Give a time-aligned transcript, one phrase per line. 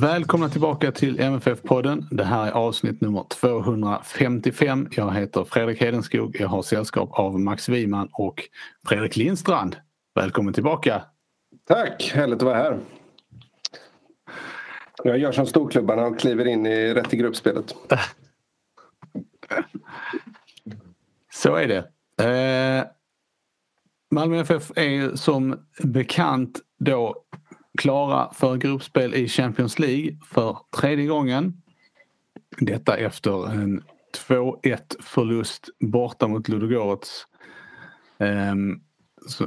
[0.00, 2.06] Välkomna tillbaka till MFF-podden.
[2.10, 4.88] Det här är avsnitt nummer 255.
[4.90, 6.36] Jag heter Fredrik Hedenskog.
[6.40, 8.42] Jag har sällskap av Max Wiman och
[8.88, 9.76] Fredrik Lindstrand.
[10.14, 11.02] Välkommen tillbaka!
[11.68, 12.12] Tack!
[12.14, 12.78] Härligt att vara här.
[15.04, 17.74] Jag gör som storklubbarna och kliver in i rätt i gruppspelet.
[21.32, 21.78] Så är det.
[22.24, 22.84] Eh,
[24.10, 27.22] Malmö FF är som bekant då
[27.76, 31.62] klara för gruppspel i Champions League för tredje gången.
[32.58, 33.82] Detta efter en
[34.28, 37.26] 2-1 förlust borta mot Ludogorets.
[38.18, 38.80] Um,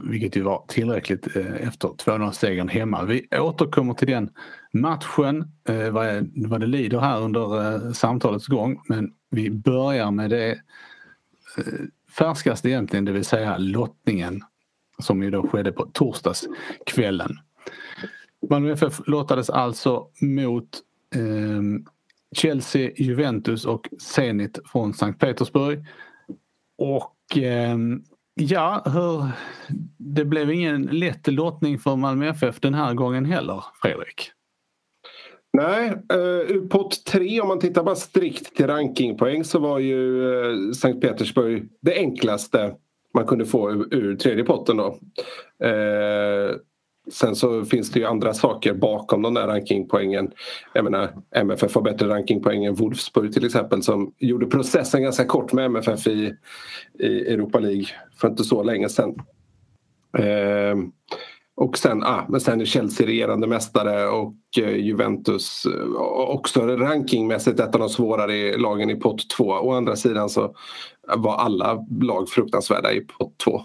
[0.03, 3.03] vilket ju var tillräckligt eh, efter 2-0-segern hemma.
[3.03, 4.29] Vi återkommer till den
[4.73, 8.81] matchen eh, vad, vad det lider här under eh, samtalets gång.
[8.87, 11.63] Men vi börjar med det eh,
[12.17, 14.41] färskaste egentligen, det vill säga lottningen
[14.99, 17.39] som ju då skedde på torsdagskvällen.
[18.49, 20.69] Malmö FF lottades alltså mot
[21.15, 21.61] eh,
[22.35, 25.85] Chelsea, Juventus och Zenit från Sankt Petersburg.
[26.77, 27.77] Och eh,
[28.35, 29.31] ja, hur,
[29.97, 34.31] det blev ingen lätt lottning för Malmö FF den här gången heller, Fredrik.
[35.53, 40.31] Nej, eh, ur pott tre om man tittar bara strikt till rankingpoäng så var ju
[40.33, 42.75] eh, Sankt Petersburg det enklaste
[43.13, 44.97] man kunde få ur, ur tredje potten då.
[45.65, 46.55] Eh,
[47.11, 50.31] Sen så finns det ju andra saker bakom de där rankingpoängen.
[50.73, 55.53] Jag menar MFF har bättre rankingpoäng än Wolfsburg till exempel som gjorde processen ganska kort
[55.53, 56.33] med MFF i,
[56.99, 57.85] i Europa League
[58.21, 59.15] för inte så länge sedan.
[60.17, 60.75] Eh,
[61.61, 67.59] och sen, ah, men sen är Chelsea regerande mästare och eh, Juventus eh, också rankingmässigt
[67.59, 69.43] ett av de svårare lagen i pott 2.
[69.43, 70.55] Å andra sidan så
[71.17, 73.61] var alla lag fruktansvärda i pott 2.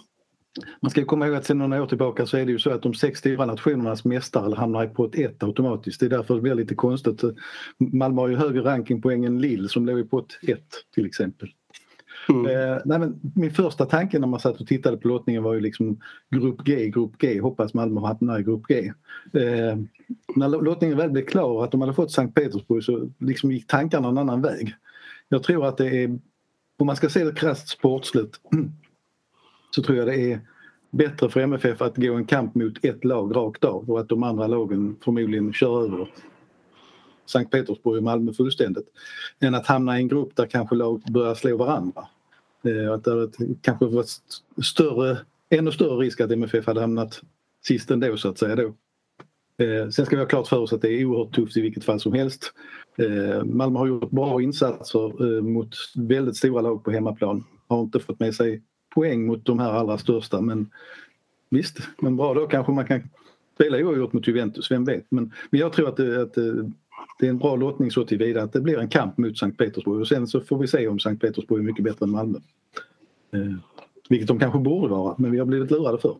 [0.81, 2.83] Man ska komma ihåg att sedan några år tillbaka så är det ju så att
[2.83, 6.01] de sex stora nationernas mästare hamnar i pott 1 automatiskt.
[6.01, 7.23] Det är därför det blir lite konstigt.
[7.79, 10.61] Malmö har ju högre rankingpoäng än Lille som låg i pott 1
[10.95, 11.49] till exempel.
[12.29, 12.47] Mm.
[12.47, 15.61] Eh, nej, men min första tanke när man satt och tittade på lottningen var ju
[15.61, 16.01] liksom
[16.31, 18.93] Grupp G, Grupp G, hoppas Malmö hamnar i Grupp G.
[19.33, 19.77] Eh,
[20.37, 24.09] när lottningen väl blev klar att de hade fått Sankt Petersburg så liksom gick tankarna
[24.09, 24.75] en annan väg.
[25.29, 26.19] Jag tror att det är,
[26.79, 28.41] om man ska se det krasst sportsligt
[29.75, 30.41] så tror jag det är
[30.91, 34.23] bättre för MFF att gå en kamp mot ett lag rakt av och att de
[34.23, 36.09] andra lagen förmodligen kör över
[37.27, 38.87] Sankt Petersburg och Malmö fullständigt.
[39.41, 42.09] Än att hamna i en grupp där kanske lag börjar slå varandra.
[42.65, 43.31] Eh, att det
[43.63, 44.05] kanske var
[44.63, 45.19] större,
[45.51, 47.21] ännu större risk att MFF hade hamnat
[47.67, 48.75] sist ändå så att säga då.
[49.65, 51.85] Eh, sen ska vi ha klart för oss att det är oerhört tufft i vilket
[51.85, 52.53] fall som helst.
[52.99, 57.45] Eh, Malmö har gjort bra insatser mot väldigt stora lag på hemmaplan.
[57.69, 58.63] Har inte fått med sig
[58.95, 60.71] poäng mot de här allra största men
[61.51, 63.01] visst, men bra då kanske man kan
[63.55, 65.07] spela oavgjort mot Juventus, vem vet.
[65.09, 66.45] Men, men jag tror att det, att eh,
[67.19, 70.01] det är en bra lottning så tillvida att det blir en kamp mot Sankt Petersburg
[70.01, 72.39] och sen så får vi se om Sankt Petersburg är mycket bättre än Malmö.
[73.33, 73.55] Eh,
[74.09, 76.17] vilket de kanske borde vara, men vi har blivit lurade för.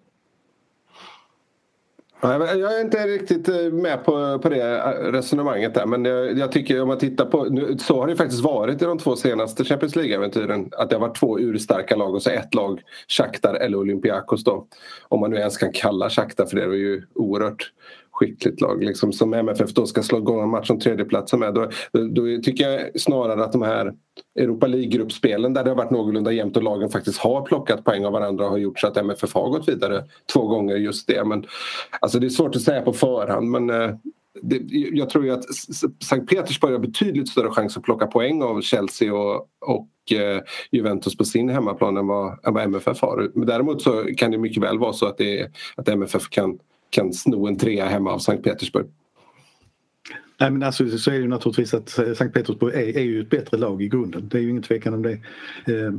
[2.33, 6.53] Jag är inte riktigt eh, med på, på det eh, resonemanget där men jag, jag
[6.53, 9.65] tycker om man tittar på, nu, så har det faktiskt varit i de två senaste
[9.65, 13.79] Champions League-äventyren att det har varit två urstarka lag och så ett lag, Shakhtar eller
[13.79, 14.67] Olympiakos då.
[15.09, 17.73] Om man nu ens kan kalla Shakhtar för det, det är ju oerhört
[18.15, 21.55] skickligt lag liksom, som MFF då ska slå igång en match om tredjeplatsen med.
[21.55, 23.95] Då, då, tycker jag snarare att de här
[24.39, 28.13] Europa League-gruppspelen där det har varit någorlunda jämnt och lagen faktiskt har plockat poäng av
[28.13, 31.25] varandra och har gjort så att MFF har gått vidare två gånger just det.
[31.25, 31.47] Men,
[32.01, 33.91] alltså det är svårt att säga på förhand men eh,
[34.43, 35.45] det, jag tror ju att
[36.05, 41.17] Sankt Petersburg har betydligt större chans att plocka poäng av Chelsea och, och eh, Juventus
[41.17, 43.31] på sin hemmaplan än vad, än vad MFF har.
[43.35, 46.59] Men däremot så kan det mycket väl vara så att, det, att MFF kan
[46.95, 48.87] kan sno en trea hemma av Sankt Petersburg.
[50.41, 53.31] Nej, men alltså, så är det ju naturligtvis att Sankt Petersburg är, är ju ett
[53.31, 54.29] bättre lag i grunden.
[54.29, 55.13] Det är ju ingen tvekan om det.
[55.67, 55.93] Eh,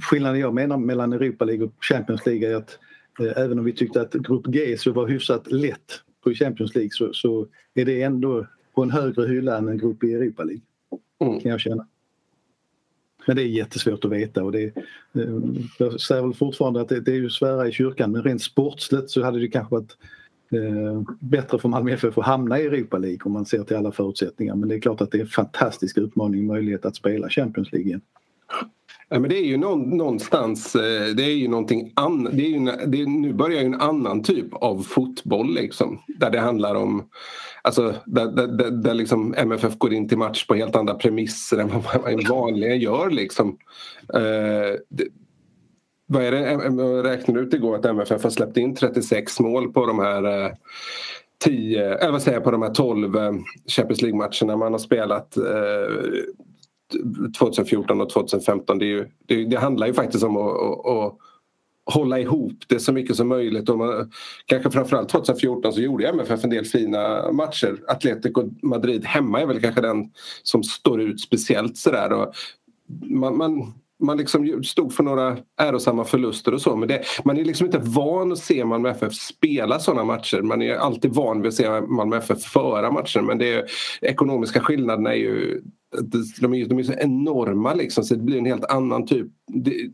[0.00, 2.78] skillnaden jag menar mellan Europa League och Champions League är att
[3.20, 6.90] eh, även om vi tyckte att Grupp G så var hyfsat lätt på Champions League
[6.92, 10.62] så, så är det ändå på en högre hylla än en grupp i Europa League.
[11.20, 11.40] Mm.
[11.40, 11.86] Kan jag känna.
[13.26, 15.38] Men det är jättesvårt att veta och det, eh,
[15.78, 19.10] jag säger väl fortfarande att det, det är ju svära i kyrkan men rent sportsligt
[19.10, 20.19] så hade det kanske varit eh,
[20.52, 23.92] Eh, bättre för Malmö FF att hamna i Europa League om man ser till alla
[23.92, 27.28] förutsättningar men det är klart att det är en fantastisk utmaning och möjlighet att spela
[27.28, 28.00] Champions League igen.
[29.08, 32.36] Ja, men det är ju någonstans, eh, det är ju någonting annat.
[32.36, 35.98] Det är ju, det är, nu börjar ju en annan typ av fotboll liksom.
[36.06, 37.08] Där det handlar om,
[37.62, 41.68] alltså där, där, där liksom MFF går in till match på helt andra premisser än
[41.68, 43.48] vad man vanligen gör liksom.
[44.14, 45.08] Uh, det,
[46.12, 49.40] vad är det, eh, eh, jag räknade ut igår att MFF har släppt in 36
[49.40, 50.52] mål på de här eh,
[51.44, 53.18] 10, eller vad säger jag, på de här 12
[53.66, 55.36] Champions League-matcherna man har spelat.
[57.38, 58.78] 2014 och 2015.
[58.78, 61.16] Det, ju, det, det handlar ju faktiskt om att, att, att,
[61.84, 63.68] hålla ihop det så mycket som möjligt.
[63.68, 64.10] Och man,
[64.46, 67.80] kanske framförallt 2014 så gjorde MFF en del fina matcher.
[67.88, 70.10] Atletico Madrid hemma är väl kanske den
[70.42, 72.12] som står ut speciellt sådär.
[72.12, 72.34] Och
[73.00, 77.44] man, man, man liksom stod för några ärosamma förluster och så men det, man är
[77.44, 80.42] liksom inte van att se Malmö FF spela sådana matcher.
[80.42, 83.64] Man är alltid van vid att se Malmö FF föra matcher men det är,
[84.00, 85.62] ekonomiska skillnaderna är ju
[86.40, 89.26] de är, de är så enorma liksom så det blir en helt annan typ.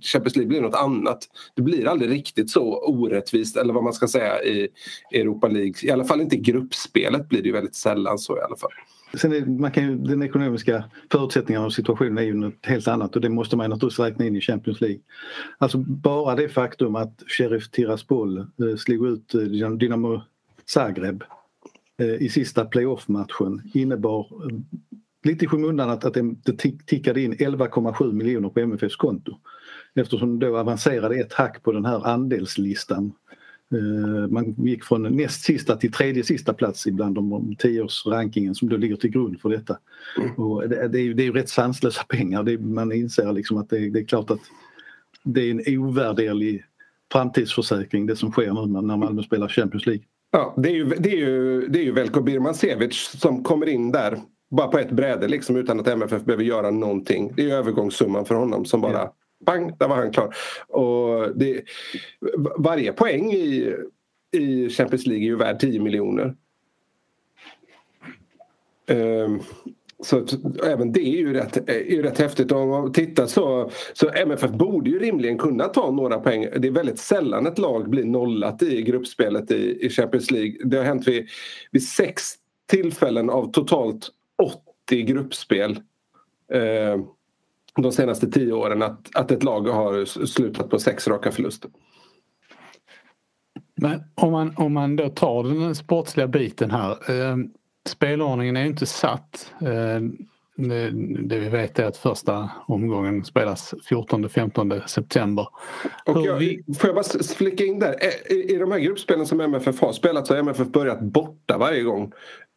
[0.01, 1.19] Champions League blir något annat.
[1.55, 4.69] Det blir aldrig riktigt så orättvist eller vad man ska säga i
[5.13, 5.75] Europa League.
[5.83, 8.73] I alla fall inte i gruppspelet blir det ju väldigt sällan så i alla fall.
[9.15, 13.17] Sen är, man kan ju, den ekonomiska förutsättningarna och situationen är ju något helt annat
[13.17, 15.01] och det måste man naturligtvis räkna in i Champions League.
[15.59, 20.23] Alltså bara det faktum att Sheriff Tiraspol eh, slog ut eh, Dynamo
[20.67, 21.25] Zagreb
[21.99, 24.59] eh, i sista playoff-matchen innebar eh,
[25.25, 26.57] lite i skymundan att, att det,
[26.87, 29.39] tickade in 11,7 miljoner på MFFs konto
[29.95, 33.13] eftersom då avancerade ett hack på den här andelslistan.
[33.73, 38.77] Eh, man gick från näst sista till tredje sista plats ibland de tioårsrankingen som då
[38.77, 39.79] ligger till grund för detta.
[40.19, 40.35] Mm.
[40.35, 42.43] Och det, det, är, det är ju rätt sanslösa pengar.
[42.43, 44.41] Det, man inser liksom att det, det, är klart att
[45.23, 46.65] det är en ovärderlig
[47.13, 50.05] framtidsförsäkring det som sker nu när Malmö spelar Champions League.
[50.31, 53.93] Ja, det är ju, det är ju, det är ju Velko Birmancevic som kommer in
[53.93, 54.19] där
[54.51, 57.33] bara på ett bräde liksom utan att MFF behöver göra någonting.
[57.37, 59.15] Det är övergångssumman för honom som bara ja
[59.47, 60.35] pang, där var han klar.
[60.69, 61.63] Och det,
[62.59, 63.75] varje poäng i,
[64.33, 66.35] i Champions League är ju värd 10 miljoner.
[68.89, 69.43] Um,
[70.01, 70.27] så
[70.65, 72.53] även det är ju rätt, är ju rätt häftigt.
[72.53, 76.49] Om man tittar så, så MFF borde ju rimligen kunna ta några poäng.
[76.57, 80.57] Det är väldigt sällan ett lag blir nollat i gruppspelet i, i Champions League.
[80.65, 81.29] Det har hänt vid,
[81.71, 82.23] vid sex
[82.67, 84.09] tillfällen av totalt
[84.89, 85.81] 80 gruppspel
[86.53, 86.97] eh,
[87.83, 91.71] de senaste tio åren att, att ett lag har slutat på sex raka förluster.
[93.81, 96.91] Men om man, om man då tar den sportsliga biten här.
[96.91, 97.37] Eh,
[97.89, 99.53] spelordningen är inte satt.
[99.61, 100.01] Eh,
[100.57, 100.91] det,
[101.29, 105.49] det, vi vet är att första omgången spelas 14-15 september.
[106.07, 106.65] Och jag, vi...
[106.79, 107.95] Får jag bara flika in där?
[108.33, 111.83] I, I de här gruppspelen som MFF har spelat så har MFF börjat borta varje
[111.83, 112.13] gång.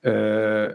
[0.06, 0.13] Eh,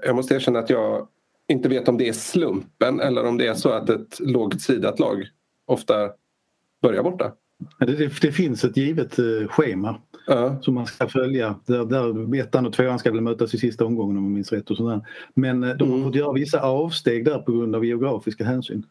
[0.02, 1.08] jag måste erkänna att jag
[1.48, 4.98] inte vet om det är slumpen eller om det är så att ett lågt sidat
[4.98, 5.24] lag
[5.66, 6.10] ofta
[6.82, 7.32] börjar borta.
[7.78, 10.56] Det, det, det finns ett givet eh, schema ja.
[10.62, 11.54] som man ska följa.
[11.66, 14.70] Där, där ettan och tvåan ska väl mötas i sista omgången om jag minns rätt.
[14.70, 15.00] Och sådär.
[15.34, 16.08] Men eh, de har mm.
[16.08, 18.86] fått göra vissa avsteg där på grund av geografiska hänsyn.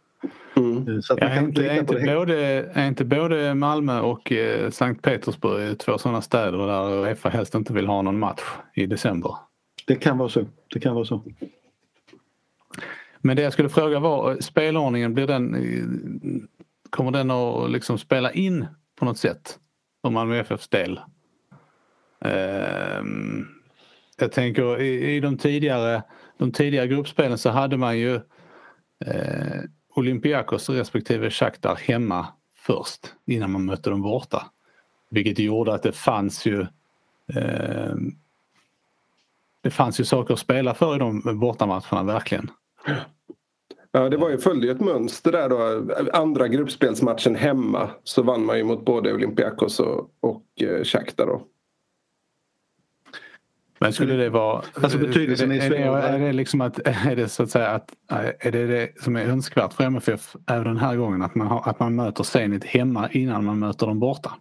[0.56, 0.88] Mm.
[0.88, 2.36] Eh, så att ja, är, inte, är, inte både,
[2.74, 7.74] är inte både Malmö och eh, Sankt Petersburg två sådana städer där Uefa helst inte
[7.74, 9.36] vill ha någon match i december?
[9.88, 10.46] Det kan vara så.
[10.74, 11.22] Det kan vara så.
[13.25, 16.48] Men det jag skulle fråga var spelordningen, blir den,
[16.89, 19.60] kommer den att liksom spela in på något sätt
[20.01, 21.00] för Malmö FFs del?
[22.22, 23.48] Ehm,
[24.18, 26.03] jag tänker i, de tidigare,
[26.38, 28.15] de tidigare gruppspelen så hade man ju
[29.06, 29.62] eh,
[29.96, 34.46] Olympiakos respektive Shakhtar hemma först innan man mötte dem borta.
[35.10, 36.62] Vilket gjorde att det fanns ju
[37.34, 37.96] eh,
[39.62, 42.51] det fanns ju saker att spela för i de bortamatcherna verkligen.
[43.96, 45.88] Ja, det var ju, följde ju ett mönster där då.
[46.14, 51.48] Andra gruppspelsmatchen hemma så vann man ju mot både Olympiakos och, och eh, Shakhtar då.
[53.80, 54.64] Men skulle det vara...
[54.74, 57.94] Alltså betydelsen är, är, är, det liksom att, är det så att säga att
[58.40, 61.70] är det det som är önskvärt för MFF även den här gången att man, har,
[61.70, 64.38] att man möter Zenit hemma innan man möter dem borta?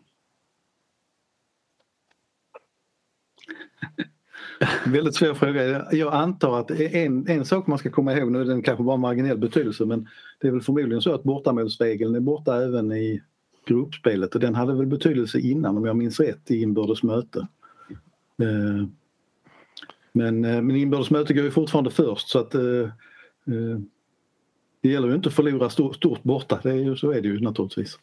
[4.87, 5.93] Väldigt svår fråga.
[5.93, 8.97] Jag antar att en, en sak man ska komma ihåg, nu är den kanske bara
[8.97, 10.09] marginell betydelse men
[10.41, 13.23] det är väl förmodligen så att bortamålsregeln är borta även i
[13.67, 17.47] gruppspelet och den hade väl betydelse innan om jag minns rätt i inbördes möte.
[18.43, 18.87] Eh,
[20.13, 22.89] men, eh, men inbördes möte går ju fortfarande först så att eh,
[24.81, 27.29] det gäller ju inte att förlora stort, stort borta, det är ju, så är det
[27.29, 27.99] ju naturligtvis.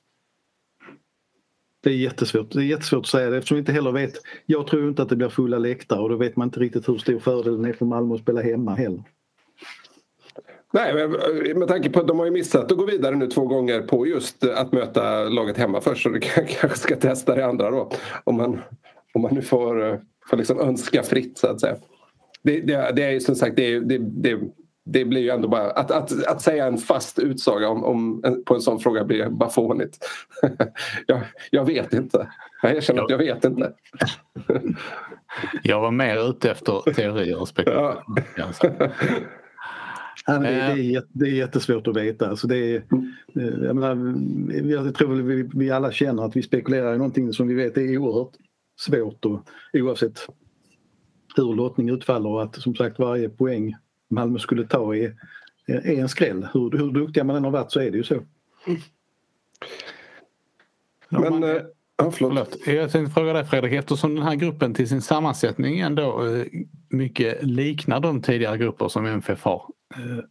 [1.83, 2.51] Det är jättesvårt.
[2.51, 4.13] Det är jättesvårt att säga det eftersom vi inte heller vet.
[4.45, 6.97] Jag tror inte att det blir fulla läktare och då vet man inte riktigt hur
[6.97, 9.03] stor fördelen är för Malmö att spela hemma heller.
[10.73, 13.45] Nej, eh, med tanke på att de har ju missat att gå vidare nu två
[13.45, 16.19] gånger på just eh, att möta laget hemma först så du
[16.59, 17.91] kanske ska testa det andra då.
[18.23, 18.61] Om man,
[19.13, 21.75] om man nu får, eh, får liksom önska fritt så att säga.
[22.43, 24.39] Det, det, det är ju som sagt det, det, det,
[24.91, 28.55] det blir ju ändå bara att, att, att säga en fast utsaga om, om, på
[28.55, 29.97] en sån fråga blir bara fånigt.
[31.05, 32.27] jag, jag vet inte.
[32.61, 33.73] Jag erkänner att jag vet inte.
[35.63, 38.23] jag var mer ute efter teorier och spekulationer.
[38.35, 38.45] Ja,
[40.39, 42.29] det, det, är, det är jättesvårt att veta.
[42.29, 42.75] Alltså det är,
[43.35, 44.15] eh, jag, menar,
[44.69, 47.97] jag tror vi, vi alla känner att vi spekulerar i någonting som vi vet är
[47.97, 48.33] oerhört
[48.79, 49.41] svårt och
[49.73, 50.27] oavsett
[51.35, 53.75] hur lottning utfaller och att som sagt varje poäng
[54.09, 55.15] Malmö skulle ta är,
[55.67, 56.47] är en skräll.
[56.53, 58.15] Hur, hur duktiga man än har varit så är det ju så.
[58.67, 58.79] Mm.
[61.09, 61.61] Men, man, äh,
[61.97, 62.15] förlåt.
[62.15, 62.57] förlåt.
[62.67, 66.45] Jag tänkte fråga dig Fredrik, eftersom den här gruppen till sin sammansättning ändå eh,
[66.89, 70.23] mycket liknar de tidigare grupper som MFF har eh,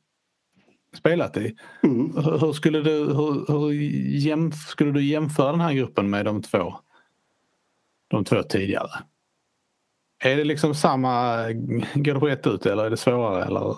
[0.96, 1.56] spelat i.
[1.82, 2.16] Mm.
[2.16, 3.72] Hur, skulle du, hur, hur
[4.18, 6.74] jämf, skulle du jämföra den här gruppen med de två,
[8.08, 8.90] de två tidigare?
[10.24, 11.42] Är det liksom samma,
[11.94, 13.44] går det rätt ut eller är det svårare?
[13.44, 13.74] Eller?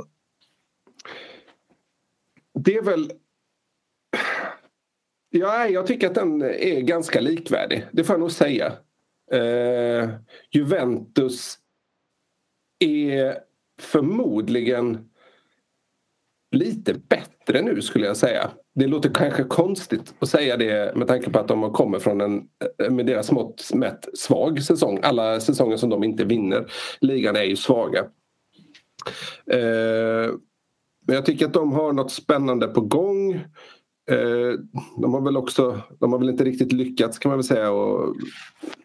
[2.58, 3.12] Det är väl...
[5.30, 8.72] Ja, jag tycker att den är ganska likvärdig, det får jag nog säga.
[9.34, 10.10] Uh,
[10.50, 11.58] Juventus
[12.78, 13.38] är
[13.80, 15.10] förmodligen
[16.50, 18.50] lite bättre nu skulle jag säga.
[18.74, 22.42] Det låter kanske konstigt att säga det med tanke på att de kommer från en
[22.90, 24.98] med deras mått mätt svag säsong.
[25.02, 26.66] Alla säsonger som de inte vinner
[27.00, 28.00] ligan är ju svaga.
[29.52, 30.32] Eh,
[31.06, 33.32] men jag tycker att de har något spännande på gång.
[34.10, 34.52] Eh,
[35.02, 38.16] de har väl också, de har väl inte riktigt lyckats kan man väl säga och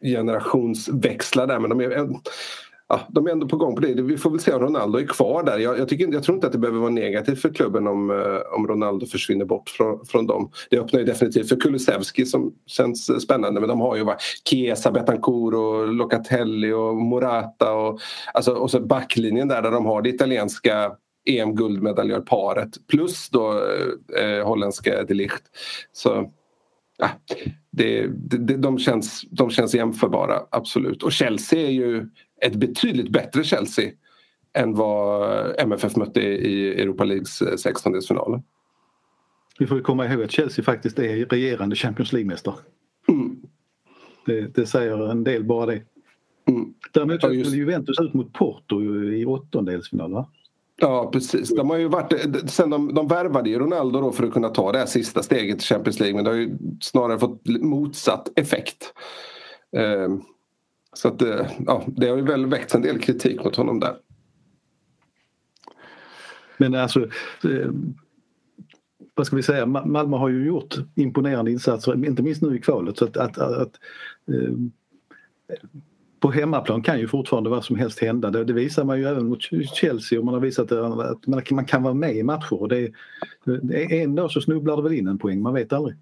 [0.02, 2.08] generationsväxla där men de är
[2.88, 4.02] ja, de är ändå på gång på det.
[4.02, 5.58] Vi får väl se om Ronaldo är kvar där.
[5.58, 8.56] Jag, jag, tycker, jag tror inte att det behöver vara negativt för klubben om, eh,
[8.56, 10.52] om Ronaldo försvinner bort från, från dem.
[10.70, 14.18] Det öppnar ju definitivt för Kulusevski som känns eh, spännande men de har ju bara
[14.50, 18.00] Chiesa, Betancourt och Locatelli och Morata och,
[18.34, 20.92] alltså, och så backlinjen där, där de har det italienska
[21.26, 23.62] EM-guldmedaljörparet plus då
[24.18, 25.44] eh, eh, holländska de Ligt.
[25.92, 26.32] Så
[26.98, 27.10] ja,
[27.72, 31.04] det, det, de, känns, de känns jämförbara, absolut.
[31.04, 32.10] Och Chelsea är ju
[32.46, 33.92] ett betydligt bättre Chelsea
[34.54, 38.42] än vad MFF mötte i Europa Leagues 16-delsfinal.
[39.60, 42.56] Vi får komma ihåg att Chelsea faktiskt är regerande Champions League-mästare.
[43.08, 43.42] Mm.
[44.26, 45.82] Det, det, säger en del bara det.
[46.48, 46.74] Mm.
[46.92, 47.56] Däremot ja, just...
[47.56, 48.84] Juventus ut mot Porto
[49.14, 50.30] i åttondelsfinal va?
[50.78, 51.56] Ja precis.
[51.56, 52.14] De har ju varit,
[52.52, 55.62] sen de, de värvade ju Ronaldo då för att kunna ta det här sista steget
[55.62, 58.94] i Champions League men det har ju snarare fått motsatt effekt.
[59.72, 60.24] Um,
[60.96, 63.96] så att, eh, ja, det har ju väl väckt en del kritik mot honom där.
[66.58, 67.04] Men alltså
[67.44, 67.72] eh,
[69.16, 72.98] vad ska vi säga, Malmö har ju gjort imponerande insatser, inte minst nu i kvalet.
[72.98, 73.72] Så att, att, att
[74.32, 74.54] eh,
[76.20, 78.32] på hemmaplan kan ju fortfarande vad som helst hända.
[78.32, 79.42] Det, det, visar man ju även mot
[79.74, 82.68] Chelsea och man har visat att man, man kan vara med i matcher.
[82.68, 82.92] Det,
[83.62, 85.96] det, en dag så snubblar det väl in en poäng, man vet aldrig.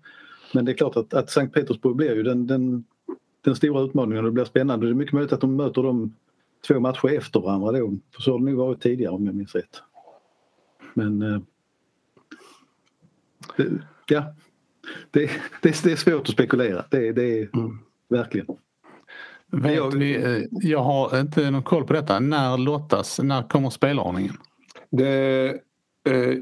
[0.53, 2.83] Men det är klart att, att Sankt Petersburg blir ju den, den
[3.43, 4.85] den stora utmaningen och det blir spännande.
[4.85, 6.15] Det är mycket möjligt att de möter dem
[6.67, 7.97] två matcher efter varandra då.
[8.15, 9.81] För så har det nog varit tidigare om jag minns rätt.
[10.93, 11.39] Men eh,
[13.57, 13.69] det,
[14.07, 14.35] ja,
[15.11, 15.29] det,
[15.61, 16.85] det, det, är svårt att spekulera.
[16.89, 17.79] Det, det är mm.
[18.09, 18.47] verkligen.
[19.63, 22.19] Jag, eh, jag har inte någon koll på detta.
[22.19, 24.33] När lottas, när kommer spelordningen?
[24.89, 25.45] Det,
[26.09, 26.37] eh,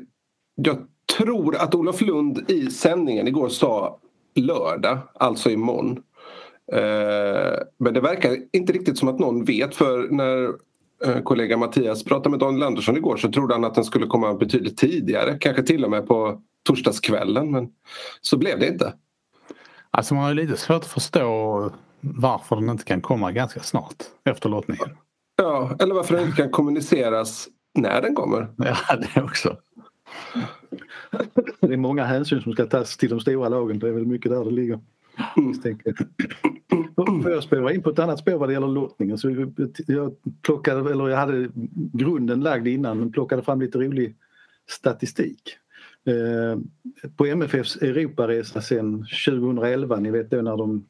[0.55, 3.99] jag tror att Olof Lund i sändningen igår sa
[4.35, 6.03] lördag, alltså imorgon.
[6.71, 10.53] Eh, men det verkar inte riktigt som att någon vet för när
[11.05, 14.33] eh, kollega Mattias pratade med Daniel Andersson igår så trodde han att den skulle komma
[14.33, 17.69] betydligt tidigare, kanske till och med på torsdagskvällen men
[18.21, 18.93] så blev det inte.
[19.91, 24.49] Alltså man har lite svårt att förstå varför den inte kan komma ganska snart efter
[24.49, 24.89] lottningen.
[25.35, 27.47] Ja, eller varför den inte kan kommuniceras
[27.79, 28.47] när den kommer.
[28.57, 28.75] Ja,
[29.15, 29.57] det också.
[31.59, 34.31] Det är många hänsyn som ska tas till de stora lagen, det är väl mycket
[34.31, 34.79] där det ligger.
[37.23, 39.17] Får jag spåra in på ett annat spår vad det gäller lottningen?
[39.17, 39.51] Så
[39.87, 41.49] jag, plockade, eller jag hade
[41.93, 44.15] grunden lagd innan men plockade fram lite rolig
[44.67, 45.57] statistik.
[46.05, 46.59] Eh,
[47.15, 50.85] på MFFs Europaresa sen 2011, ni vet då när de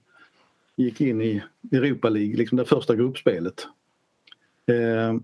[0.76, 3.68] gick in i Europa League, liksom det första gruppspelet.
[4.66, 5.16] Eh,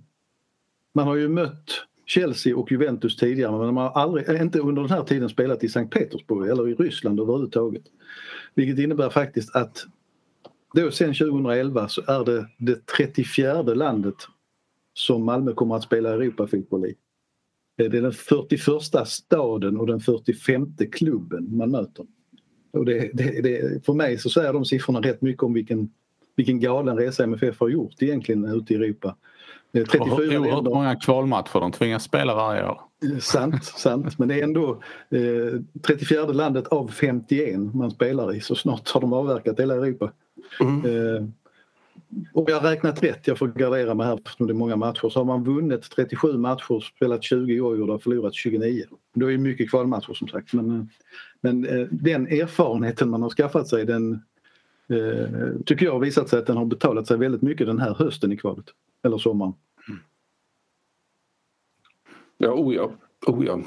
[0.94, 4.82] man har ju mött Chelsea och Juventus tidigare men de har aldrig, eh, inte under
[4.82, 7.84] den här tiden spelat i Sankt Petersburg eller i Ryssland överhuvudtaget.
[8.56, 9.86] Vilket innebär faktiskt att
[10.74, 14.16] då sen 2011 så är det det 34 landet
[14.94, 16.96] som Malmö kommer att spela Europafotboll i.
[17.78, 22.06] Det är den 41 staden och den 45 klubben man möter.
[22.72, 25.90] Och det, det, det, för mig så säger de siffrorna rätt mycket om vilken,
[26.36, 29.16] vilken galen resa MFF har gjort egentligen ute i Europa.
[29.74, 32.82] 34 Oerhört många kvalmatcher de tvingas spela varje år.
[33.20, 34.20] Sant, sant.
[34.20, 39.02] Men det är ändå eh, 34 landet av 51 man spelar i så snart har
[39.02, 40.12] de avverkat hela Europa.
[40.60, 40.86] Mm.
[40.86, 41.24] Eh,
[42.34, 45.10] och jag har räknat rätt, jag får gardera mig här för det är många matcher,
[45.10, 48.84] så har man vunnit 37 matcher, spelat 20 oavgjorda och förlorat 29.
[49.14, 50.90] Det är ju mycket kvalmatcher som sagt men,
[51.42, 54.14] men eh, den erfarenheten man har skaffat sig den
[54.90, 57.94] eh, tycker jag har visat sig att den har betalat sig väldigt mycket den här
[57.94, 58.66] hösten i kvalet.
[59.08, 59.54] Eller sommaren.
[62.38, 62.92] Ja, oh ja.
[63.28, 63.60] Oh ja.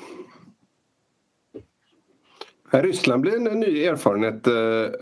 [2.70, 4.54] Ryssland blir en ny erfarenhet eh,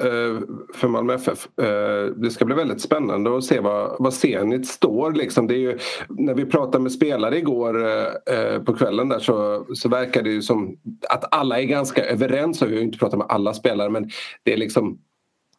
[0.06, 0.40] eh,
[0.74, 1.48] för Malmö FF.
[1.58, 5.12] Eh, det ska bli väldigt spännande att se vad, vad Zenit står.
[5.12, 5.46] Liksom.
[5.46, 5.78] Det är ju,
[6.08, 10.76] när vi pratade med spelare igår på kvällen där så, så verkar det ju som
[11.08, 12.62] att alla är ganska överens.
[12.62, 14.10] Och vi har inte pratat med alla spelare men
[14.42, 14.98] det, är liksom,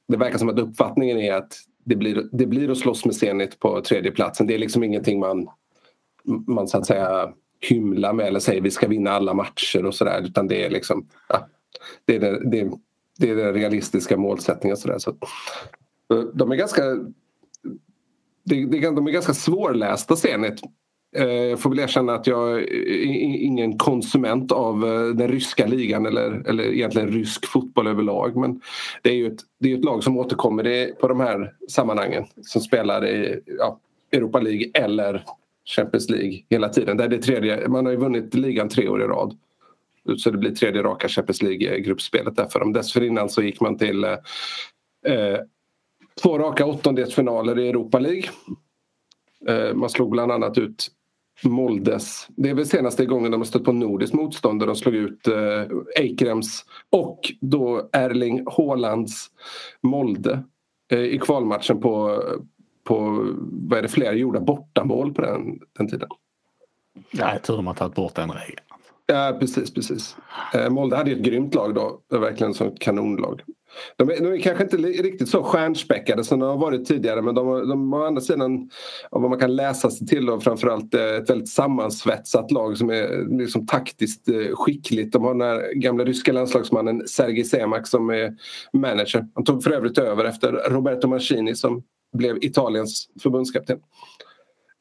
[0.07, 1.53] det verkar som att uppfattningen är att
[1.89, 4.47] det blir, det blir att slåss med Zenit på tredje platsen.
[4.47, 5.49] Det är liksom ingenting man,
[6.47, 10.21] man så att säga hymlar med eller säger vi ska vinna alla matcher och sådär
[10.21, 11.47] utan det är liksom ja,
[12.05, 12.71] det är, det, det,
[13.17, 14.77] det är den realistiska målsättningen.
[14.77, 14.97] Så, där.
[14.97, 15.15] så
[16.33, 16.83] de är ganska
[18.43, 20.61] det, det, de är ganska svårlästa Zenit.
[21.11, 23.03] Jag får väl erkänna att jag är
[23.43, 28.35] ingen konsument av eh, den ryska ligan eller, eller egentligen rysk fotboll överlag.
[28.35, 28.61] Men
[29.01, 32.61] det är ju ett, det är ett lag som återkommer på de här sammanhangen som
[32.61, 33.79] spelar i ja,
[34.11, 35.23] Europa League eller
[35.65, 36.97] Champions League hela tiden.
[36.97, 39.37] Där det tredje, man har ju vunnit ligan tre år i rad.
[40.17, 42.73] Så det blir tredje raka Champions League-gruppspelet där för dem.
[42.73, 44.11] Dessförinnan så gick man till eh,
[45.05, 45.39] eh
[46.23, 48.23] två raka åttondelsfinaler i Europa League.
[49.73, 50.91] Man slog bland annat ut
[51.43, 52.27] Moldes.
[52.29, 55.27] Det är väl senaste gången de har stött på nordiskt motstånd där de slog ut
[55.27, 55.63] eh,
[55.95, 59.27] Eikrems och då Erling Haalands
[59.81, 60.43] Molde
[60.91, 62.23] eh, i kvalmatchen på,
[62.83, 66.09] på vad är det, flera gjorda bortamål på den, den tiden.
[67.11, 68.68] Nej, tur de har tagit bort den regeln.
[69.11, 70.15] Ja precis, precis.
[70.53, 72.01] Eh, Molde hade ju ett grymt lag då.
[72.19, 73.41] Verkligen som ett kanonlag.
[73.95, 77.35] De är, de är kanske inte riktigt så stjärnspäckade som de har varit tidigare men
[77.35, 78.69] de, de har å andra sidan
[79.09, 82.89] av vad man kan läsa sig till och framförallt eh, ett väldigt sammansvetsat lag som
[82.89, 85.13] är liksom taktiskt eh, skickligt.
[85.13, 88.33] De har den här gamla ryska landslagsmannen Sergej Semak som är
[88.73, 89.27] manager.
[89.35, 91.83] Han tog för övrigt över efter Roberto Mancini som
[92.17, 93.79] blev Italiens förbundskapten.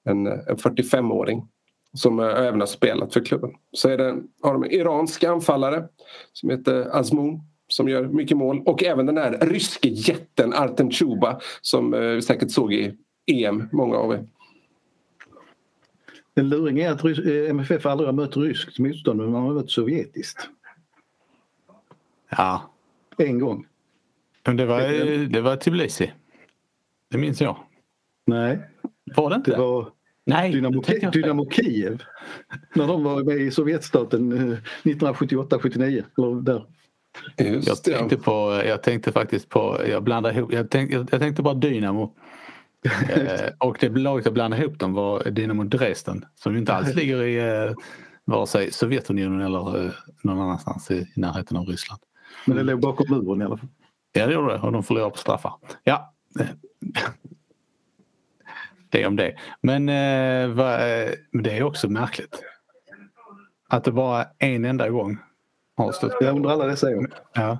[0.05, 1.43] En, en 45-åring
[1.95, 3.51] som även har spelat för klubben.
[3.73, 5.89] Så är det, har de en iransk anfallare
[6.33, 11.41] som heter Azmoun som gör mycket mål och även den här ryske jätten Artem Chuba
[11.61, 12.97] som eh, vi säkert såg i
[13.27, 14.27] EM, många av er.
[16.35, 19.71] En luring är att eh, MFF aldrig har mött ryskt motstånd men man har mött
[19.71, 20.49] sovjetiskt.
[22.31, 22.71] Ja.
[23.19, 23.67] En gång.
[24.43, 24.81] Det var,
[25.29, 26.13] det var Tbilisi.
[27.11, 27.57] Det minns jag.
[28.27, 28.59] Nej.
[29.17, 29.51] Var det inte?
[29.51, 29.91] Det var
[30.29, 32.03] Nej, Dynamo, Dynamo Kiev.
[32.75, 36.05] När de var med i Sovjetstaten 1978-79.
[37.37, 41.43] Eller jag tänkte, på, jag tänkte faktiskt på, jag blandade ihop, jag tänkte, jag tänkte
[41.43, 42.15] bara Dynamo.
[43.09, 47.23] eh, och det laget jag blandade ihop dem var Dynamo Dresden som inte alls ligger
[47.23, 47.75] i eh,
[48.25, 49.91] vare sig Sovjetunionen eller eh,
[50.23, 52.01] någon annanstans i, i närheten av Ryssland.
[52.47, 53.69] Men det låg bakom muren i alla fall.
[54.13, 55.53] Ja det gjorde det och de förlorade på straffar.
[55.85, 56.15] Ja.
[58.91, 59.35] Det om det.
[59.61, 62.43] Men eh, va, eh, det är också märkligt.
[63.69, 65.19] Att det bara en enda gång
[65.77, 67.11] har stött Ja, under alla dessa år.
[67.33, 67.59] Ja,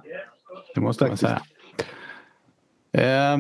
[0.75, 1.23] det måste Faktiskt.
[1.23, 1.41] man
[2.93, 3.33] säga.
[3.33, 3.39] Eh,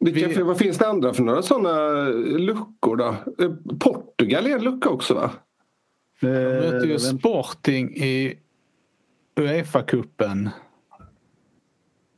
[0.00, 2.02] vilka, vi, vad finns det andra för några sådana
[2.38, 3.14] luckor då?
[3.44, 3.50] Eh,
[3.80, 5.30] Portugal är en lucka också va?
[6.20, 8.38] De mötte ju Sporting i
[9.36, 10.50] Uefa-cupen.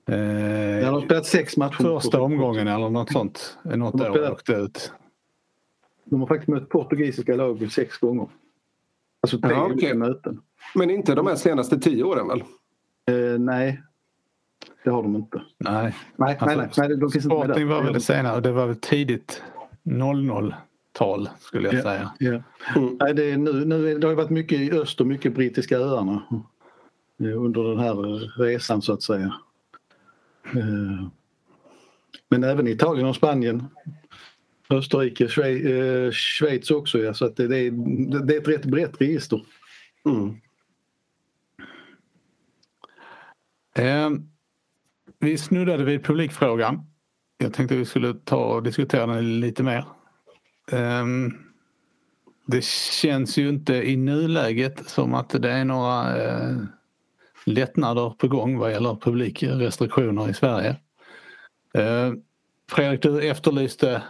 [0.09, 0.17] Eh,
[0.81, 1.83] de har spelat sex matcher.
[1.83, 3.59] Första omgången eller något sånt.
[3.63, 4.93] Något de år åkte ut.
[6.05, 8.29] De har faktiskt mött portugisiska lag sex gånger.
[9.21, 9.95] Alltså tre ja, okay.
[9.95, 10.41] möten.
[10.75, 12.41] Men inte de här senaste tio åren väl?
[13.09, 13.83] Eh, nej.
[14.85, 15.43] det har de inte.
[15.59, 15.97] Nej.
[16.17, 18.41] Nej, Alltså, nej, nej, de finns inte med Sporting var väl det senare.
[18.41, 19.43] Det var väl tidigt
[19.85, 21.83] 00-tal skulle jag Ja.
[21.83, 22.11] säga.
[22.19, 22.43] Ja.
[22.81, 22.97] Mm.
[23.01, 25.79] Nej, det, är nu, nu, det har ju varit mycket i öst och mycket brittiska
[25.79, 26.23] öarna
[27.21, 29.35] eh, under den här eh, resan så att säga.
[30.55, 31.09] Eh,
[32.29, 33.65] Men även Italien och Spanien.
[34.71, 36.99] Österrike, Schweiz, eh, Schweiz också.
[36.99, 37.71] Ja, så att det, det, är,
[38.27, 39.41] det är ett rätt brett register.
[40.05, 40.41] Mm.
[43.75, 44.11] Eh,
[45.19, 46.81] vi snuddade vid publikfrågan.
[47.39, 49.85] Jag tänkte vi skulle ta och diskutera den lite mer.
[50.73, 51.07] Eh,
[52.47, 56.57] det känns ju inte i nuläget som att det är några eh,
[57.47, 60.77] lättnader på gång vad gäller publikrestriktioner i Sverige.
[61.75, 62.13] Eh,
[62.71, 64.03] Fredrik, du efterlyste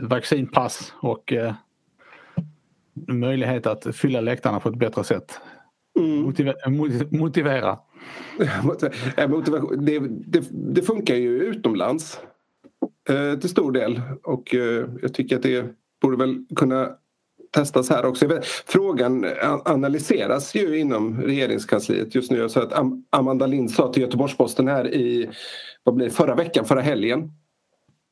[0.00, 1.54] vaccinpass och eh,
[3.08, 5.40] möjlighet att fylla läktarna på ett bättre sätt.
[6.66, 7.78] Mot- motivera.
[9.16, 9.98] Motivation- Det,
[10.40, 12.20] det, det funkar ju utomlands
[13.08, 15.66] eh, till stor del och eh, jag tycker att det
[16.02, 16.90] borde väl kunna
[17.52, 18.40] testas här också.
[18.66, 19.26] Frågan
[19.64, 22.38] analyseras ju inom regeringskansliet just nu.
[22.38, 22.72] Jag sa att
[23.10, 25.30] Amanda Lind sa till Göteborgs-Posten här i
[25.84, 27.30] vad blir förra veckan, förra helgen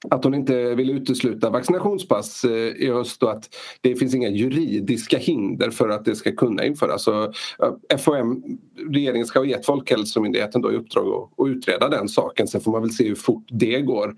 [0.08, 3.48] att hon inte vill utesluta vaccinationspass eh, i höst och att
[3.80, 7.02] det finns inga juridiska hinder för att det ska kunna införas.
[7.02, 8.42] Så, eh, FHM,
[8.90, 12.48] regeringen ska ha gett Folkhälsomyndigheten då i uppdrag att utreda den saken.
[12.48, 14.14] Sen får man väl se hur fort det går.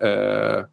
[0.00, 0.64] Eh,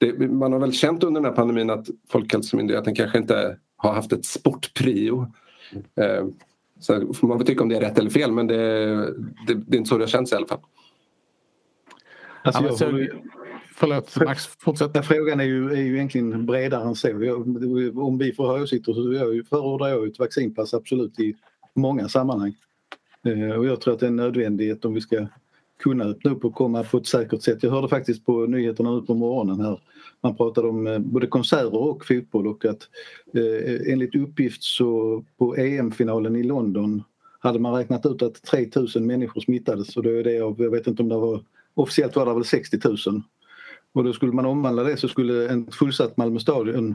[0.00, 4.12] det, man har väl känt under den här pandemin att Folkhälsomyndigheten kanske inte har haft
[4.12, 5.26] ett sportprio.
[6.00, 6.26] Eh,
[6.80, 8.56] så får man väl tycka om det är rätt eller fel men det,
[9.46, 10.60] det, det är inte så det har känts i alla fall.
[12.42, 13.22] Alltså, jag håller-
[13.74, 14.92] Förlåt Max, fortsätt.
[14.94, 17.08] Den frågan är ju, är ju egentligen bredare än så.
[17.08, 17.38] Jag,
[17.98, 21.34] om vi får ha åsikter så jag ju- förordar jag ett vaccinpass absolut i
[21.74, 22.54] många sammanhang.
[23.26, 25.26] Eh, och jag tror att det är en nödvändighet om vi ska
[25.82, 27.62] kunna öppna upp och komma på ett säkert sätt.
[27.62, 29.80] Jag hörde faktiskt på nyheterna nu på morgonen här.
[30.20, 32.88] Man pratade om eh, både konserter och fotboll och att
[33.34, 37.02] eh, enligt uppgift så på EM-finalen i London
[37.40, 40.86] hade man räknat ut att 3000 människor smittades och det är det av, jag vet
[40.86, 43.22] inte om det var officiellt var det väl 60 000
[43.92, 46.94] och då skulle man omvandla det så skulle en fullsatt Malmö stadion,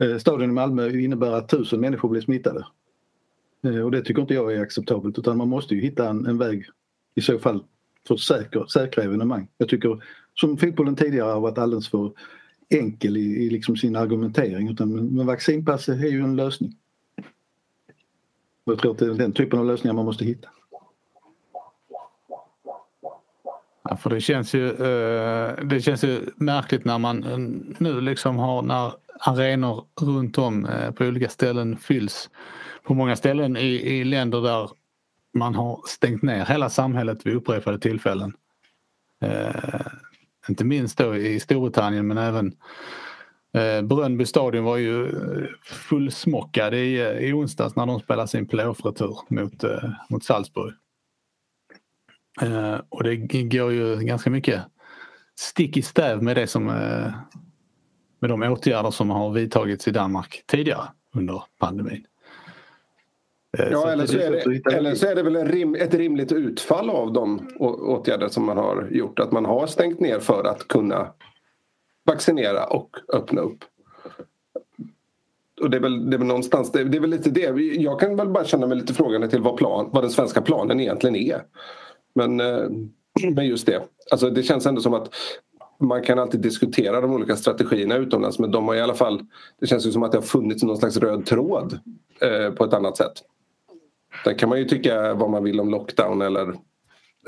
[0.00, 2.66] eh, stadion i Malmö innebära att 1000 människor blir smittade.
[3.64, 6.38] Eh, och det tycker inte jag är acceptabelt utan man måste ju hitta en, en
[6.38, 6.64] väg
[7.14, 7.64] i så fall
[8.06, 9.48] för säker, säkra evenemang.
[9.58, 12.12] Jag tycker som fotbollen tidigare har varit alldeles för
[12.70, 16.72] enkel i, i liksom sin argumentering utan men vaccinpass är ju en lösning.
[18.64, 20.48] Och jag tror att det är den typen av lösningar man måste hitta.
[23.88, 27.38] Ja, för det känns ju, eh, det känns ju märkligt när man eh,
[27.78, 32.30] nu liksom har när arenor runt om eh, på olika ställen fylls.
[32.82, 34.70] På många ställen i, i länder där
[35.36, 38.32] man har stängt ner hela samhället vid upprepade tillfällen.
[39.22, 39.86] Eh,
[40.48, 42.56] inte minst då i Storbritannien men även
[43.54, 48.48] eh, Brönnby stadion var ju eh, fullsmockad i, eh, i onsdags när de spelade sin
[48.48, 50.74] playoff-retur mot, eh, mot Salzburg.
[52.42, 54.62] Eh, och det går ju ganska mycket
[55.34, 57.12] stick i stäv med det som eh,
[58.20, 62.06] med de åtgärder som har vidtagits i Danmark tidigare under pandemin.
[63.58, 66.32] Eh, Ja, att eller så, är det- eller så är det väl rim, ett rimligt
[66.32, 69.18] utfall av de åtgärder som man har gjort.
[69.18, 71.08] Att man har stängt ner för att kunna
[72.06, 73.58] vaccinera och öppna upp.
[75.60, 77.60] Och det är väl, det är väl någonstans, det, det är väl lite det.
[77.60, 80.80] Jag kan väl bara känna mig lite frågande till vad, plan, vad den svenska planen
[80.80, 81.42] egentligen är.
[82.14, 82.64] Men, eh,
[83.34, 85.14] men just det, alltså det känns ändå som att
[85.80, 89.20] man kan alltid diskutera de olika strategierna utomlands men de har i alla fall,
[89.60, 91.78] det känns ju som att det har funnits någon slags röd tråd
[92.20, 93.12] eh, på ett annat sätt.
[94.24, 96.54] Sen kan man ju tycka vad man vill om lockdown eller,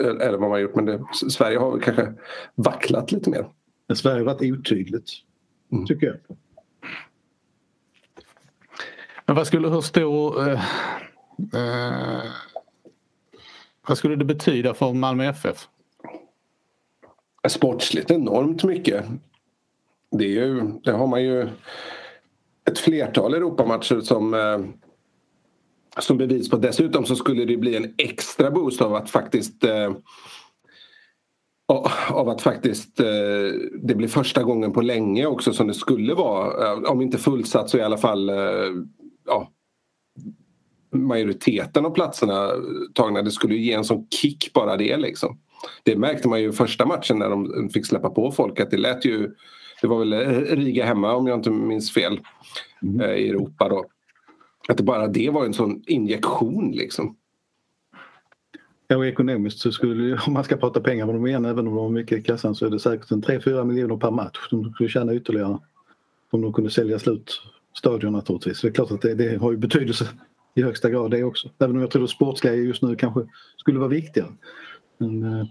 [0.01, 2.13] eller vad man har gjort men det, Sverige har väl kanske
[2.55, 3.47] vacklat lite mer.
[3.87, 5.11] Men Sverige har varit otydligt,
[5.73, 5.87] Mm.
[5.87, 6.17] tycker jag.
[9.27, 10.49] Men vad skulle, hur stor...
[10.49, 10.61] Eh,
[11.55, 12.23] eh,
[13.89, 15.69] vad skulle det betyda för Malmö FF?
[17.49, 19.05] Sportsligt enormt mycket.
[20.11, 21.49] Det, är ju, det har man ju
[22.71, 24.59] ett flertal Europamatcher som, eh,
[26.01, 26.57] som bevis på.
[26.57, 29.93] Dessutom så skulle det bli en extra boost av att faktiskt eh,
[32.09, 33.07] av att faktiskt eh,
[33.83, 36.73] det blir första gången på länge också som det skulle vara.
[36.73, 38.37] Eh, Om inte fullsatt så i alla fall eh,
[39.27, 39.51] ja,
[40.93, 42.51] majoriteten av platserna
[42.95, 43.23] tagna.
[43.23, 45.39] Det skulle ju ge en sån kick bara det liksom.
[45.83, 49.05] Det märkte man ju första matchen när de fick släppa på folk att det lät
[49.05, 49.35] ju
[49.81, 50.13] det var väl
[50.57, 52.21] Riga hemma om jag inte minns fel
[53.03, 53.85] eh, i Europa då.
[54.69, 57.17] Att bara det var en sån injektion liksom.
[58.89, 61.83] Ja, ekonomiskt så skulle om man ska prata pengar med dem igen, även om de
[61.83, 64.89] har mycket i kassan, så är det säkert en 3-4 miljoner per match de skulle
[64.89, 65.59] tjäna ytterligare.
[66.31, 67.43] Om de kunde sälja slut
[67.79, 68.61] stadion naturligtvis.
[68.61, 70.09] Det är klart att det, det har ju betydelse
[70.55, 71.49] i högsta grad det också.
[71.59, 73.21] Även om jag tror att sportsliga just nu kanske
[73.57, 74.33] skulle vara viktigare.
[74.99, 75.47] Men, eh,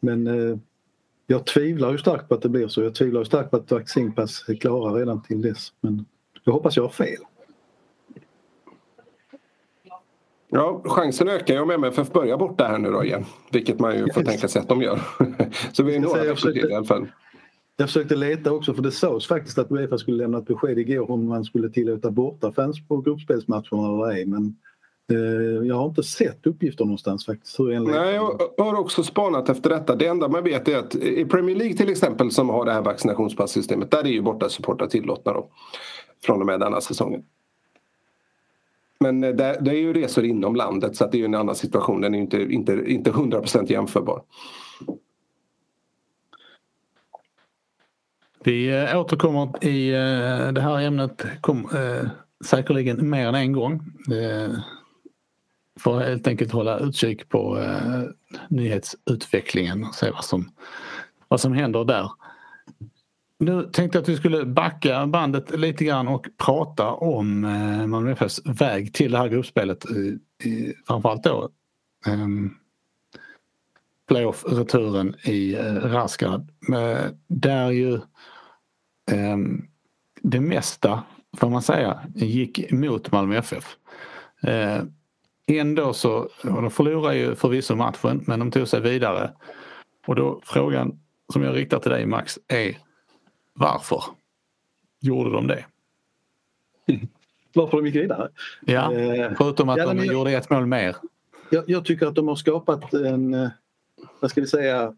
[0.00, 0.58] men eh,
[1.26, 2.82] jag tvivlar ju starkt på att det blir så.
[2.82, 5.72] Jag tvivlar ju starkt på att vaccinpass är klara redan till dess.
[5.80, 6.06] Men
[6.44, 7.22] jag hoppas jag har fel.
[10.54, 13.24] Ja, chansen ökar ju om MFF börjar borta här nu då igen.
[13.52, 15.00] Vilket man ju får tänka sig att de gör.
[15.72, 17.06] så vi är några veckor till i alla fall.
[17.76, 21.10] Jag försökte leta också för det sades faktiskt att Uefa skulle lämna ett besked igår
[21.10, 24.26] om man skulle tillåta bortafans på gruppspelsmatcherna eller ej.
[24.26, 24.56] Men
[25.12, 27.60] eh, jag har inte sett uppgifter någonstans faktiskt.
[27.60, 28.14] Hur Nej,
[28.56, 29.96] jag har också spanat efter detta.
[29.96, 32.82] Det enda man vet är att i Premier League till exempel som har det här
[32.82, 35.48] vaccinationspassystemet där är ju bortasupportrar tillåtna då.
[36.24, 37.22] Från och med denna säsongen.
[39.02, 41.54] Men eh, det, det, är ju resor inom landet så att det är en annan
[41.54, 42.00] situation.
[42.00, 44.22] Den är inte, inte, inte 100% jämförbar.
[48.44, 52.08] Vi eh, återkommer i eh, det här ämnet kom, eh,
[52.44, 53.80] säkerligen mer än en gång.
[54.12, 54.50] Eh,
[55.84, 58.02] att helt enkelt hålla utkik på eh,
[58.48, 60.50] nyhetsutvecklingen och se vad som,
[61.28, 62.10] vad som händer där.
[63.42, 68.12] Nu tänkte jag att vi skulle backa bandet lite grann och prata om eh, Malmö
[68.12, 69.90] FFs väg till det här gruppspelet.
[69.90, 71.50] I, i, framförallt då
[72.06, 72.28] eh,
[74.08, 75.76] playoff-returen i eh,
[76.72, 77.94] eh Där ju
[79.10, 79.36] eh,
[80.22, 81.02] det mesta,
[81.36, 83.76] får man säga, gick mot Malmö FF.
[84.42, 84.82] Eh,
[85.46, 89.30] ändå så, och de förlorade ju förvisso matchen men de tog sig vidare.
[90.06, 91.00] Och då frågan
[91.32, 92.76] som jag riktar till dig Max är
[93.52, 94.04] varför
[95.00, 95.64] gjorde de det?
[97.54, 98.28] Varför de gick vidare?
[98.60, 100.96] Ja, eh, förutom att ja, de jag, gjorde ett mål mer.
[101.50, 103.48] Jag, jag, tycker att de har skapat en, eh,
[104.20, 104.94] vad ska vi säga,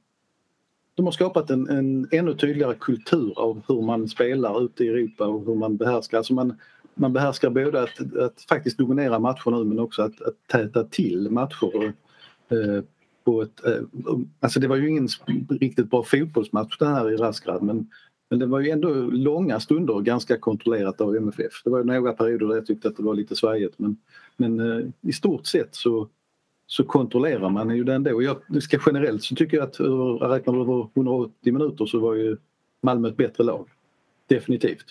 [0.94, 5.26] de har skapat en, en ännu tydligare kultur av hur man spelar ute i Europa
[5.26, 6.18] och hur man behärskar.
[6.18, 6.58] Alltså man,
[6.94, 11.30] man behärskar både att, att faktiskt dominera matcher nu men också att, att täta till
[11.30, 11.92] matcher.
[12.48, 12.84] Eh,
[13.24, 13.80] på ett, eh,
[14.40, 15.08] alltså det var ju ingen
[15.60, 17.90] riktigt bra fotbollsmatch det här i Raskrad men
[18.34, 21.62] men det var ju ändå långa stunder ganska kontrollerat av MFF.
[21.64, 23.96] Det var några perioder där jag tyckte att det var lite svajigt men,
[24.36, 26.08] men eh, i stort sett så,
[26.66, 28.22] så kontrollerar man ju det ändå.
[28.22, 32.36] Jag, ska generellt så tycker jag att jag räknar över 180 minuter så var ju
[32.82, 33.68] Malmö ett bättre lag.
[34.26, 34.86] Definitivt.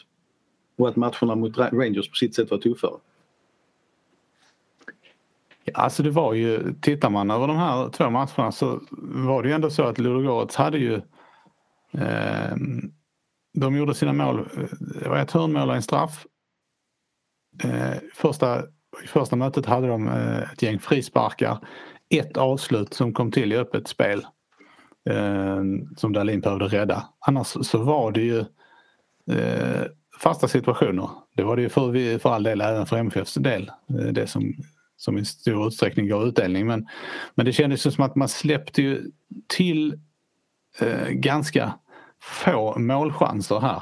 [0.76, 2.96] Och att matcherna mot Rangers på sitt sätt var tuffare.
[5.74, 9.56] Alltså det var ju, tittar man över de här två matcherna så var det ju
[9.56, 11.02] ändå så att Ludogorets hade ju
[11.92, 12.56] eh,
[13.54, 14.40] de gjorde sina mål.
[14.40, 14.64] Eh,
[15.02, 16.26] det var ett hörnmål och en straff.
[17.64, 18.64] Eh, första,
[19.04, 21.58] I första mötet hade de eh, ett gäng frisparkar.
[22.10, 24.26] Ett avslut som kom till i öppet spel.
[25.10, 25.62] Eh,
[25.98, 27.10] som Dahlin behövde rädda.
[27.20, 28.40] Annars så var det ju
[29.32, 29.86] eh,
[30.20, 31.10] fasta situationer.
[31.36, 33.72] Det var det ju för, för all del även för MFFs del.
[33.90, 34.54] Eh, det som,
[34.98, 36.68] som i stor utsträckning gav utdelning.
[36.68, 36.88] Men,
[37.36, 39.12] men det kändes som att man släppte ju
[39.48, 40.00] till
[40.80, 41.74] eh, ganska
[42.24, 43.82] få målchanser här.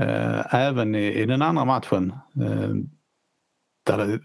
[0.00, 2.12] Eh, även i, i den andra matchen.
[2.36, 2.74] Eh,
[3.86, 4.20] där,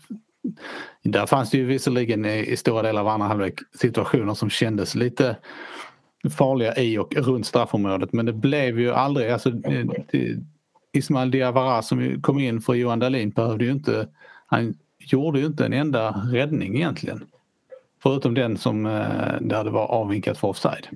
[1.03, 4.95] där fanns det ju visserligen i, i stora delar av andra halvlek situationer som kändes
[4.95, 5.37] lite
[6.37, 9.85] farliga i och runt straffområdet men det blev ju aldrig, alltså eh,
[10.91, 14.07] Ismail Diawara som kom in för Johan Dahlin behövde ju inte,
[14.45, 17.23] han gjorde ju inte en enda räddning egentligen.
[18.03, 20.87] Förutom den som eh, där det var avvinkat för offside.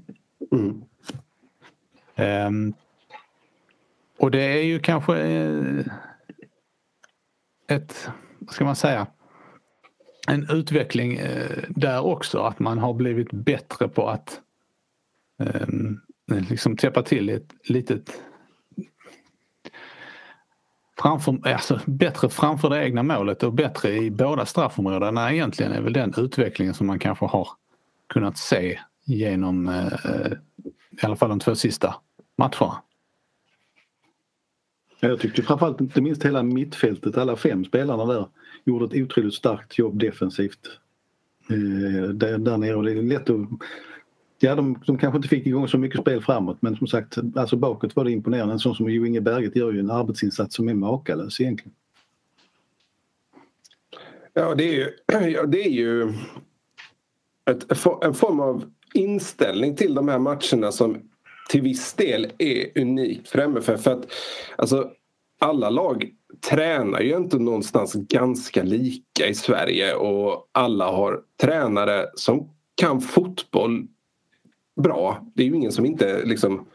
[0.52, 0.84] Mm.
[2.16, 2.74] Um,
[4.18, 5.86] och det är ju kanske eh,
[7.68, 9.08] ett, vad ska man säga,
[10.28, 14.42] en utveckling eh, där också att man har blivit bättre på att
[15.68, 18.22] um, liksom täppa till ett litet
[21.02, 25.94] framför, alltså, bättre framför det egna målet och bättre i båda straffområdena egentligen är väl
[25.94, 27.48] den utvecklingen som man kanske har
[28.10, 30.32] kunnat se genom eh,
[31.02, 31.96] i alla fall de två sista
[32.38, 32.82] matcherna.
[35.00, 38.28] Jag tyckte framförallt inte minst hela mittfältet, alla fem spelarna där
[38.64, 40.80] gjorde ett otroligt starkt jobb defensivt.
[41.50, 43.40] Eh, där, där nere och det är lätt att
[44.44, 47.56] Ja, de, de kanske inte fick igång så mycket spel framåt men som sagt, alltså
[47.56, 48.54] bakåt var det imponerande.
[48.54, 51.74] En sån som Jo Inge Berget gör ju en arbetsinsats som är makalös egentligen.
[54.34, 54.90] Ja, det är ju,
[55.32, 56.14] ja, det är ju
[57.46, 60.98] ett, en form av inställning till de här matcherna som
[61.50, 63.82] till viss del är unikt för MFF.
[63.82, 64.12] För att,
[64.56, 64.92] alltså,
[65.40, 66.10] alla lag
[66.50, 73.88] tränar ju inte någonstans ganska lika i Sverige och alla har tränare som kan fotboll
[74.82, 75.28] bra.
[75.36, 76.68] Det är ju ingen som inte liksom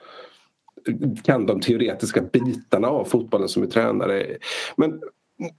[1.25, 4.37] kan de teoretiska bitarna av fotbollen som är tränare.
[4.77, 5.01] Men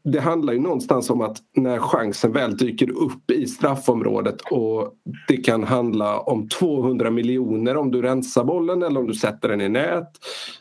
[0.03, 4.93] det handlar ju någonstans om att när chansen väl dyker upp i straffområdet och
[5.27, 9.61] det kan handla om 200 miljoner om du rensar bollen eller om du sätter den
[9.61, 10.09] i nät.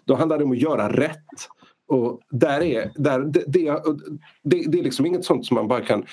[0.04, 1.48] Då handlar det om att göra rätt.
[1.88, 3.82] Och där är, där, det, det,
[4.42, 6.04] det, det är liksom inget sånt som man bara kan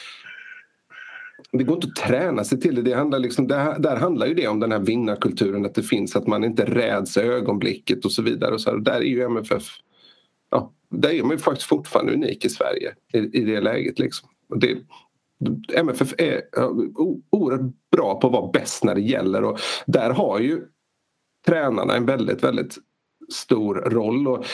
[1.52, 2.82] det går inte att träna sig till det.
[2.82, 6.15] det handlar liksom, där, där handlar ju det om den här vinnarkulturen, att det finns,
[6.15, 8.54] att man inte räds ögonblicket och så vidare.
[8.54, 8.78] Och så här.
[8.78, 9.63] Och där är ju MFF,
[10.89, 14.00] där är man ju faktiskt fortfarande unik i Sverige i, i det läget.
[14.00, 14.30] Liksom.
[14.56, 14.78] Det,
[15.74, 16.41] MFF är
[17.30, 20.62] oerhört bra på att vara bäst när det gäller och där har ju
[21.45, 22.78] tränarna en väldigt, väldigt
[23.34, 24.28] stor roll.
[24.28, 24.45] Och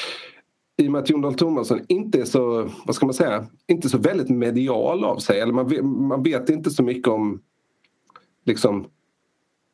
[0.78, 3.89] i och med att Jon Dahl Tomasson inte är så, vad ska man säga, inte
[3.89, 5.39] så väldigt medial av sig.
[5.39, 7.41] Eller man vet, man vet inte så mycket om
[8.46, 8.88] liksom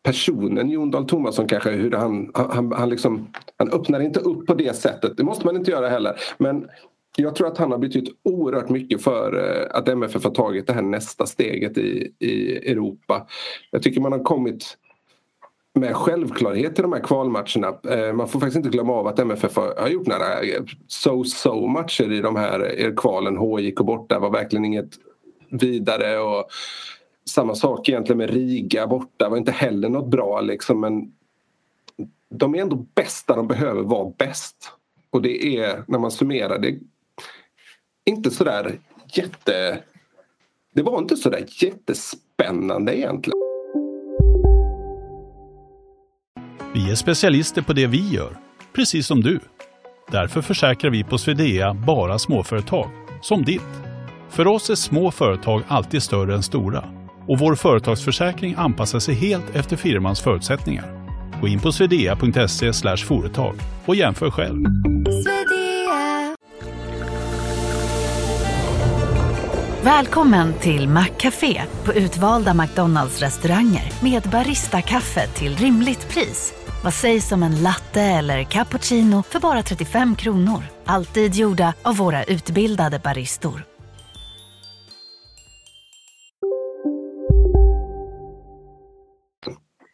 [0.08, 1.70] personen Jon Dahl Tomasson kanske.
[1.70, 5.18] Hur han, han, han, liksom, han öppnar inte upp på det sättet.
[5.18, 6.20] Det måste man inte göra heller.
[6.38, 6.68] Men
[7.18, 10.74] jag tror att han har betytt oerhört mycket för eh, att MFF har tagit det
[10.74, 13.28] här nästa steget i, i Europa.
[13.72, 14.78] Jag tycker man har kommit
[15.76, 17.68] med självklarhet i de här kvalmatcherna.
[17.90, 22.12] Eh, man får faktiskt inte glömma av att MFF har gjort några eh, so-so matcher
[22.12, 23.38] i de här kvalen.
[23.38, 24.90] HIK borta var verkligen inget
[25.50, 26.50] vidare och
[27.28, 31.12] samma sak egentligen med Riga borta var inte heller något bra liksom men
[32.30, 34.72] de är ändå bäst där de behöver vara bäst.
[35.10, 36.80] Och det är, när man summerar det,
[38.06, 38.80] inte sådär
[39.14, 39.80] jätte...
[40.74, 43.38] Det var inte sådär jättespännande egentligen.
[46.74, 48.38] Vi är specialister på det vi gör,
[48.74, 49.40] precis som du.
[50.12, 52.90] Därför försäkrar vi på Swedea bara småföretag,
[53.22, 53.62] som ditt.
[54.30, 56.97] För oss är små företag alltid större än stora
[57.28, 61.08] och vår företagsförsäkring anpassar sig helt efter firmans förutsättningar.
[61.42, 64.66] Gå in på swedea.se företag och jämför själv.
[69.84, 76.54] Välkommen till Maccafé på utvalda McDonalds restauranger med Baristakaffe till rimligt pris.
[76.84, 80.64] Vad sägs om en latte eller cappuccino för bara 35 kronor?
[80.86, 83.67] Alltid gjorda av våra utbildade baristor.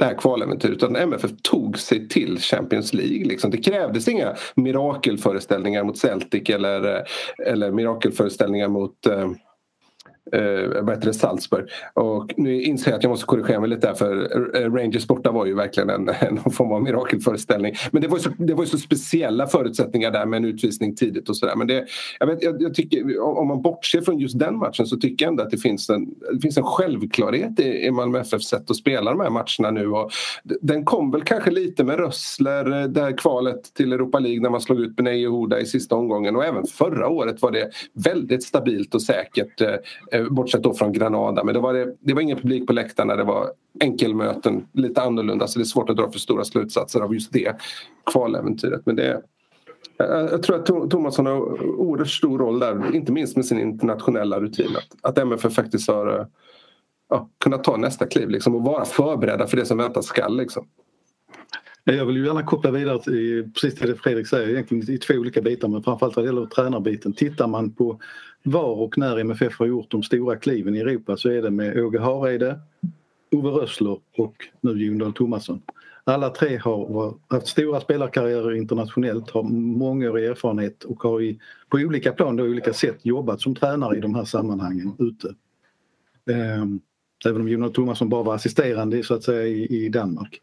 [0.04, 3.26] Det här kvaläventyret utan MFF tog sig till Champions League.
[3.26, 3.52] Liksom.
[3.52, 7.02] Det krävdes inga mirakelföreställningar mot Celtic eller, eh,
[7.48, 9.32] eller mirakelföreställningar mot eh,
[10.32, 11.66] eh, vad heter det, Salzburg.
[11.94, 15.32] Och nu inser jag att jag måste korrigera mig lite där för eh, Rangers borta
[15.32, 17.74] var ju verkligen en, en form av mirakelföreställning.
[17.92, 21.30] Men det var, så, det var ju så speciella förutsättningar där med en utvisning tidigt
[21.30, 21.56] och sådär.
[21.56, 21.86] Men det,
[22.20, 25.32] jag, vet, jag, jag, tycker, om man bortser från just den matchen så tycker jag
[25.32, 28.76] ändå att det finns en, det finns en självklarhet i, i Malmö FFs sätt att
[28.76, 29.88] spela de här matcherna nu.
[29.88, 30.12] Och
[30.62, 34.50] den kom väl kanske lite med Rössler, eh, det här kvalet till Europa League när
[34.50, 38.44] man slog ut Benay Hoda i sista omgången och även förra året var det väldigt
[38.44, 39.62] stabilt och säkert
[40.13, 41.44] Eh, Eh, bortsett då från Granada.
[41.44, 45.48] Men det var, det, det var ingen publik på läktarna, det var enkelmöten, lite annorlunda.
[45.48, 47.56] Så det är svårt att dra för stora slutsatser av just det
[48.12, 48.86] kvaläventyret.
[48.86, 49.22] Men det,
[49.98, 54.76] jag tror att Thomasson har oerhört stor roll där, inte minst med sin internationella rutin.
[54.78, 56.26] Att, att MFF faktiskt har eh,
[57.10, 60.38] ja, kunnat ta nästa kliv liksom, och vara förberedda för det som väntas skall.
[60.38, 60.68] Liksom.
[61.84, 65.14] Jag vill ju gärna koppla vidare till precis till det Fredrik säger, egentligen i två
[65.14, 67.14] olika bitar men framförallt vad det gäller tränarbiten.
[67.14, 68.00] Tittar man på
[68.44, 71.78] var och när MFF har gjort de stora kliven i Europa så är det med
[71.78, 72.60] Åge Hareide,
[73.32, 75.62] Ove Rössler och nu Jon Dahl Tomasson.
[76.04, 82.12] Alla tre har haft stora spelarkarriärer internationellt, har mångårig erfarenhet och har i, på olika
[82.12, 85.36] plan och olika sätt jobbat som tränare i de här sammanhangen ute.
[86.32, 86.80] Ehm,
[87.26, 90.42] även om Jon Tomasson bara var assisterande så att säga i Danmark.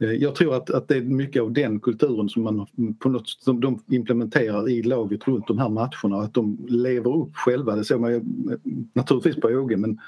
[0.00, 2.66] Eh, jag tror att, att det är mycket av den kulturen som, man,
[2.98, 6.22] på något, som de implementerar i laget runt de här matcherna.
[6.22, 7.76] Att de lever upp själva.
[7.76, 8.58] Det såg man ju eh,
[8.92, 10.00] naturligtvis på Åge men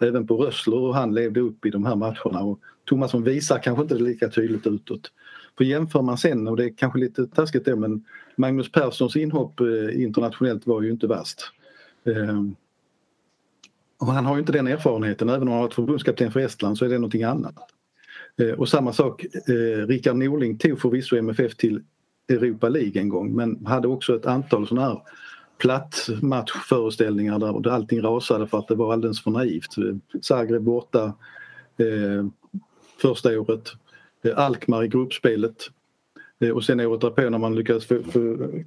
[0.00, 2.40] även på Rössler och han levde upp i de här matcherna.
[2.40, 5.12] Och Thomasson visar kanske inte det lika tydligt utåt.
[5.58, 8.04] För jämför man sen, och det är kanske lite taskigt då, men
[8.36, 11.40] Magnus Perssons inhopp eh, internationellt var ju inte värst.
[12.04, 12.56] Ehm,
[13.98, 16.78] och han har ju inte den erfarenheten, även om han har varit förbundskapten för Estland
[16.78, 17.73] så är det någonting annat.
[18.40, 21.82] Eh, och samma sak, eh, Rickard Norling tog förvisso MFF till
[22.28, 25.02] Europa League en gång men hade också ett antal sådana här
[25.58, 29.78] plattmatchföreställningar där allting rasade för att det var alldeles för naivt.
[29.78, 31.04] Eh, Zagreb borta
[31.76, 32.26] eh,
[33.02, 33.72] första året,
[34.24, 35.70] eh, Alkmaar i gruppspelet
[36.54, 38.18] och sen året därpå när man lyckades få, få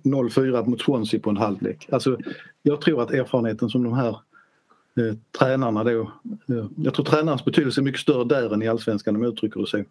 [0.03, 1.88] 0-4 mot Swansea på en halvlek.
[1.91, 2.18] Alltså,
[2.63, 4.18] jag tror att erfarenheten som de här
[4.98, 6.12] eh, tränarna då...
[6.50, 9.60] Eh, jag tror tränarens betydelse är mycket större där än i allsvenskan om jag uttrycker
[9.60, 9.84] det så.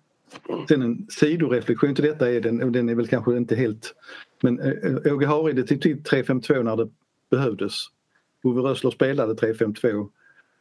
[0.68, 3.94] Sen en sidoreflektion till detta är den, och den är väl kanske inte helt...
[4.42, 6.88] Men eh, Åge Hareide tog till 3-5-2 när det
[7.30, 7.72] behövdes.
[8.42, 10.08] Ove Rössler spelade 3-5-2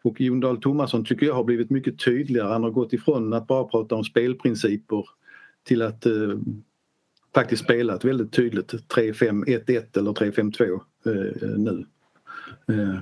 [0.04, 2.48] och Jon Dahl Tomasson tycker jag har blivit mycket tydligare.
[2.48, 5.06] Han har gått ifrån att bara prata om spelprinciper
[5.64, 6.40] till att eh,
[7.34, 11.86] faktiskt spela ett väldigt tydligt 3-5-1-1 eller 3-5-2 eh, nu.
[12.68, 13.00] Eh,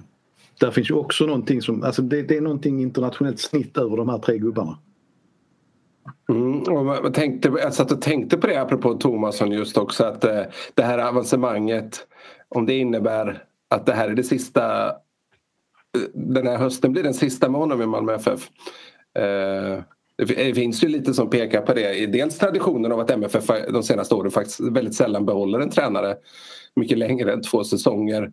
[0.60, 4.10] där finns ju också någonting som, alltså det, det, är någonting internationellt snitt över de
[4.10, 4.78] här tre gubbarna.
[6.30, 10.42] Mm, jag, tänkte, jag satt och tänkte på det apropå Tomasson just också att eh,
[10.74, 12.08] det här avancemanget
[12.50, 14.94] om det innebär att det här är det sista eh,
[16.14, 18.50] den här hösten blir den sista med honom i Malmö FF.
[19.20, 19.84] Eh,
[20.18, 22.06] det finns ju lite som pekar på det.
[22.06, 26.16] Dels traditionen av att MFF de senaste åren faktiskt väldigt sällan behåller en tränare
[26.76, 28.32] mycket längre än två säsonger.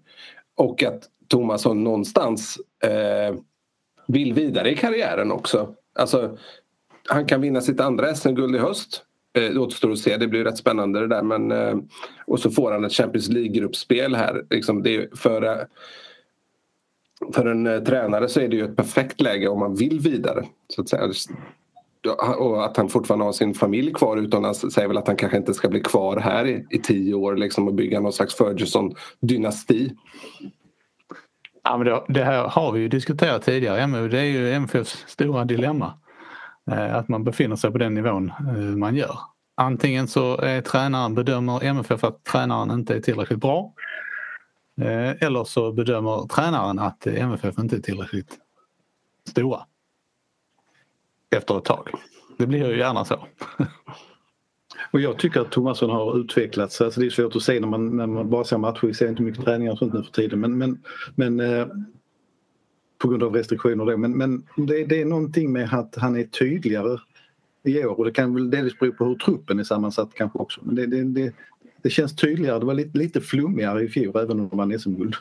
[0.57, 3.35] Och att Tomasson någonstans eh,
[4.07, 5.75] vill vidare i karriären också.
[5.99, 6.39] Alltså,
[7.09, 9.05] han kan vinna sitt andra SM-guld i höst.
[9.37, 11.23] Eh, det återstår att se, det blir rätt spännande det där.
[11.23, 11.77] Men, eh,
[12.27, 14.45] och så får han ett Champions League-gruppspel här.
[14.51, 15.65] Liksom, det för, eh,
[17.33, 20.45] för en eh, tränare så är det ju ett perfekt läge om man vill vidare.
[20.69, 21.13] Så att säga
[22.39, 25.55] och att han fortfarande har sin familj kvar utomlands säger väl att han kanske inte
[25.55, 29.91] ska bli kvar här i, i tio år liksom, och bygga någon slags Ferguson-dynasti.
[31.63, 34.09] Ja, men det, det, här har vi ju diskuterat tidigare.
[34.09, 35.95] Det är ju MFFs stora dilemma.
[36.71, 39.19] Eh, att man befinner sig på den nivån eh, man gör.
[39.55, 43.73] Antingen så är tränaren, bedömer MFF att tränaren inte är tillräckligt bra.
[44.81, 48.39] Eh, eller så bedömer tränaren att MFF inte är tillräckligt
[49.29, 49.61] stora
[51.37, 51.91] efter ett tag.
[52.39, 53.27] Det blir ju gärna så.
[54.91, 56.81] Och jag tycker att Thomasson har utvecklats.
[56.81, 58.87] Alltså det är svårt att se när man, när man bara ser matcher.
[58.87, 60.41] Vi ser inte mycket träningar och sånt nu för tiden.
[60.41, 60.79] Men, men,
[61.15, 61.67] men eh,
[62.99, 63.97] på grund av restriktioner då.
[63.97, 66.99] Men, men det, det, är någonting med att han är tydligare
[67.63, 70.61] i år och det kan väl delvis bero på hur truppen är sammansatt kanske också.
[70.65, 71.35] Men det, det, det,
[71.83, 72.59] det känns tydligare.
[72.59, 75.15] Det var lite, lite flummigare i fjol även om det var SM-guld.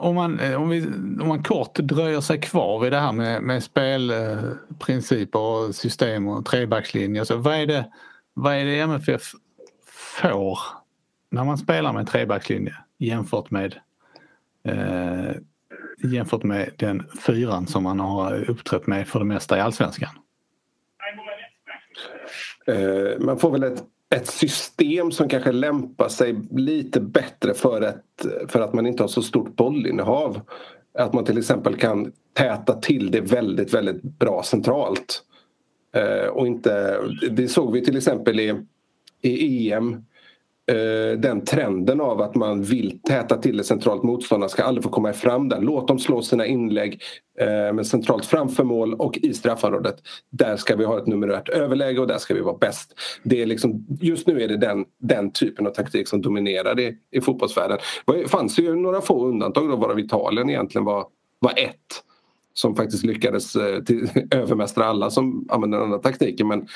[0.00, 0.86] Om man, eh, om, vi,
[1.20, 6.44] om man kort dröjer sig kvar vid det här med, med spelprinciper och system och
[6.46, 7.24] trebackslinje.
[7.24, 7.92] Så vad, är det,
[8.34, 9.22] vad är det MFF
[10.20, 10.58] får
[11.30, 13.74] när man spelar med trebackslinje jämfört med
[14.64, 15.32] eh,
[16.02, 20.10] jämfört med den fyran som man har uppträtt med för det mesta i allsvenskan?
[22.66, 28.26] Eh, man får väl ett ett system som kanske lämpar sig lite bättre för, ett,
[28.48, 30.40] för att man inte har så stort bollinnehav.
[30.98, 35.22] Att man till exempel kan täta till det väldigt, väldigt bra centralt.
[35.94, 36.98] Eh, och inte,
[37.30, 38.54] det såg vi till exempel i,
[39.22, 40.04] i EM
[40.72, 44.90] Eh, den trenden av att man vill täta till det centralt motståndare ska aldrig få
[44.90, 45.60] komma fram där.
[45.60, 47.02] Låt dem slå sina inlägg
[47.40, 49.96] eh, med centralt framför mål och i straffområdet.
[50.30, 52.94] Där ska vi ha ett numerärt överläge och där ska vi vara bäst.
[53.22, 56.96] Det är liksom, just nu är det den, den typen av taktik som dominerar i,
[57.10, 57.78] i fotbollsvärlden.
[58.06, 61.06] Det fanns ju några få undantag då varav Italien egentligen var,
[61.40, 62.02] var ett
[62.54, 66.48] som faktiskt lyckades eh, till, övermästra alla som använde den andra taktiken.
[66.48, 66.66] Men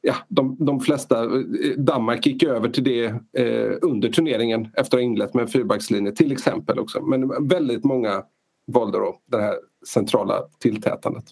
[0.00, 1.30] ja, de, de flesta, eh,
[1.78, 3.04] Danmark gick över till det
[3.38, 7.00] eh, under turneringen efter att ha inlett med en fyrbackslinje till exempel också.
[7.00, 8.22] Men väldigt många
[8.66, 9.54] valde då det här
[9.86, 11.24] centrala tilltätandet.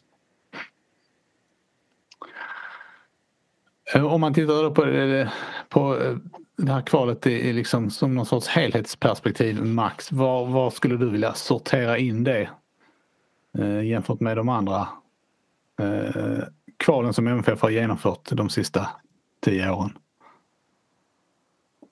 [3.94, 5.28] Eh, om man tittar på, eh,
[5.68, 5.96] på
[6.56, 10.12] det här kvalet i, liksom, som någon sorts helhetsperspektiv, Max.
[10.12, 12.50] Var, var skulle du vilja sortera in det
[13.58, 14.88] eh, jämfört med de andra
[15.80, 16.44] eh,
[16.78, 18.88] kvalen som MFF har genomfört de sista
[19.44, 19.90] tio åren?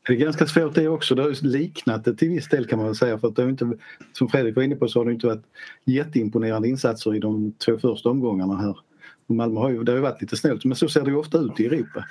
[0.07, 1.15] Det är ganska svårt det också.
[1.15, 3.51] Det har liknat det till viss del kan man väl säga för att det har
[3.51, 3.73] inte,
[4.13, 5.45] som Fredrik var inne på så har det inte varit
[5.85, 8.79] jätteimponerande insatser i de två första omgångarna här.
[9.27, 11.39] Malmö har ju, det har ju varit lite snällt men så ser det ju ofta
[11.39, 12.05] ut i Europa.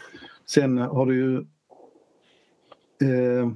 [0.46, 1.38] Sen har du ju
[3.10, 3.52] eh,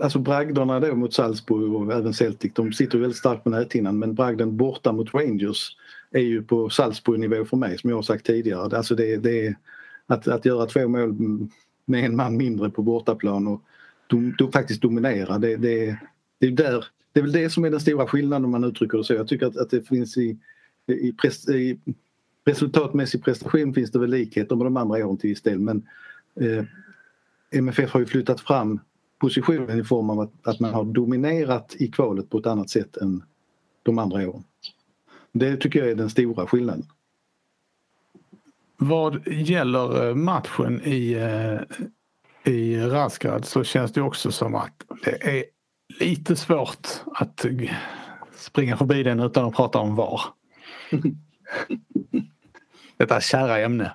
[0.00, 4.14] Alltså bragderna då mot Salzburg och även Celtic de sitter väldigt starkt på näthinnan men
[4.14, 5.76] bragden borta mot Rangers
[6.12, 8.76] är ju på Salzburg-nivå för mig som jag har sagt tidigare.
[8.76, 9.56] Alltså det, det är
[10.06, 11.16] att, att göra två mål
[11.84, 13.62] med en man mindre på bortaplan och
[14.06, 15.38] dom, dom, faktiskt dominera.
[15.38, 15.98] Det, det,
[16.38, 18.98] det, är där, det är väl det som är den stora skillnaden om man uttrycker
[18.98, 19.14] det så.
[19.14, 20.38] Jag tycker att, att det finns i,
[20.86, 21.80] i, pres, i
[22.44, 25.86] resultatmässig prestation finns det väl likheter med de andra åren till viss del men
[26.40, 26.64] eh,
[27.50, 28.80] MFF har ju flyttat fram
[29.18, 32.96] positionen i form av att, att man har dominerat i kvalet på ett annat sätt
[32.96, 33.22] än
[33.82, 34.44] de andra åren.
[35.32, 36.86] Det tycker jag är den stora skillnaden.
[38.76, 41.18] vad gäller matchen i,
[42.44, 45.44] i Razgrad så känns det också som att det är
[46.00, 47.46] lite svårt att
[48.36, 50.20] springa förbi den utan att prata om VAR.
[52.96, 53.94] Detta kära ämne.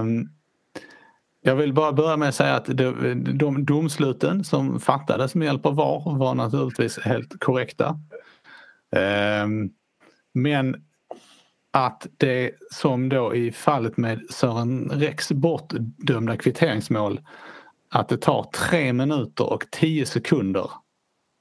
[0.00, 0.28] Um,
[1.40, 5.66] jag vill bara börja med att säga att de, de domsluten som fattades med hjälp
[5.66, 7.98] av VAR var naturligtvis helt korrekta.
[9.44, 9.70] Um,
[10.32, 10.84] men
[11.70, 17.20] att det som då i fallet med Sören Rex bortdömda kvitteringsmål
[17.88, 20.70] att det tar tre minuter och tio sekunder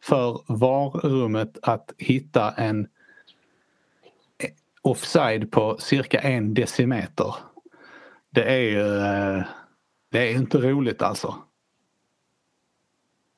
[0.03, 2.87] för VAR-rummet att hitta en
[4.81, 7.35] offside på cirka en decimeter.
[8.29, 9.43] Det är ju eh,
[10.09, 11.35] det är inte roligt alltså.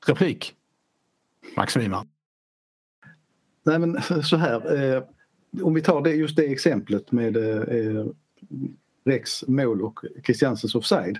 [0.06, 0.54] Replik?
[1.56, 2.08] Max Wiman.
[3.62, 4.82] Nej men så här.
[4.82, 5.02] Eh,
[5.62, 8.06] om vi tar det, just det exemplet med eh, eh
[9.04, 11.18] Rex mål och Christiansens offside.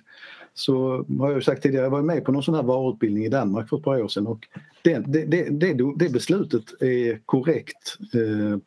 [0.54, 3.68] Så har jag sagt tidigare, jag var med på någon sån här varuutbildning i Danmark
[3.68, 4.48] för ett par år sedan och
[4.82, 8.58] det, det, det, det beslutet är korrekt eh,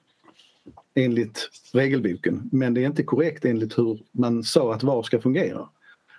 [0.96, 5.70] enligt regelboken men det är inte korrekt enligt hur man sa att VAR ska fungera.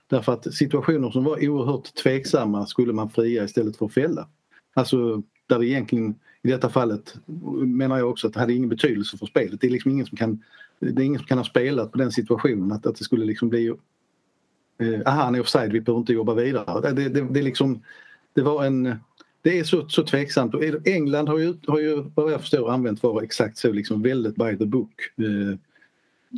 [0.07, 4.29] Därför att situationer som var oerhört tveksamma skulle man fria istället för att fälla.
[4.75, 6.15] Alltså där det egentligen
[6.49, 7.15] i detta fallet
[7.67, 9.61] menar jag också att det hade ingen betydelse för spelet.
[9.61, 10.43] Det är liksom ingen som kan,
[10.79, 13.49] det är ingen som kan ha spelat på den situationen att, att det skulle liksom
[13.49, 13.67] bli
[14.79, 16.93] eh, aha han är offside, vi behöver inte jobba vidare.
[16.93, 17.83] Det, det, det, liksom,
[18.35, 18.97] det var en
[19.43, 20.55] det är så, så tveksamt.
[20.85, 24.57] England har ju, har ju vad jag förstår använt VAR exakt så, liksom väldigt by
[24.57, 24.93] the book.
[25.17, 25.59] Eh,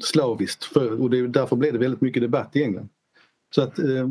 [0.02, 0.64] slaviskt.
[0.64, 2.88] För, och det, därför blev det väldigt mycket debatt i England.
[3.54, 4.08] Så att eh,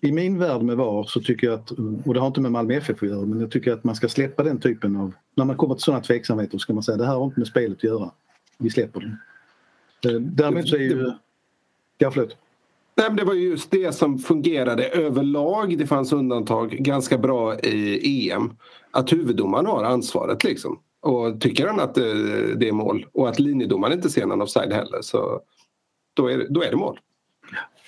[0.00, 1.70] i min värld med VAR så tycker jag att,
[2.06, 4.08] och det har inte med Malmö FF att göra, men jag tycker att man ska
[4.08, 7.14] släppa den typen av, när man kommer till sådana tveksamheter ska man säga det här
[7.14, 8.10] har inte med spelet att göra.
[8.58, 9.16] Vi släpper den.
[10.14, 11.12] Eh, Därmed så är ju...
[11.98, 12.36] Ja, förlåt.
[12.96, 15.78] Nej, men det var just det som fungerade överlag.
[15.78, 18.56] Det fanns undantag ganska bra i EM.
[18.90, 20.80] Att huvuddomaren har ansvaret liksom.
[21.00, 22.04] Och tycker han att eh,
[22.56, 25.40] det är mål och att linjedomaren inte ser någon offside heller så
[26.14, 27.00] då är, då är det mål.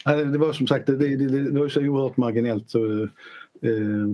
[0.07, 2.71] Det var som sagt det, det, det var så oerhört marginellt.
[2.71, 3.03] Så,
[3.63, 4.07] eh,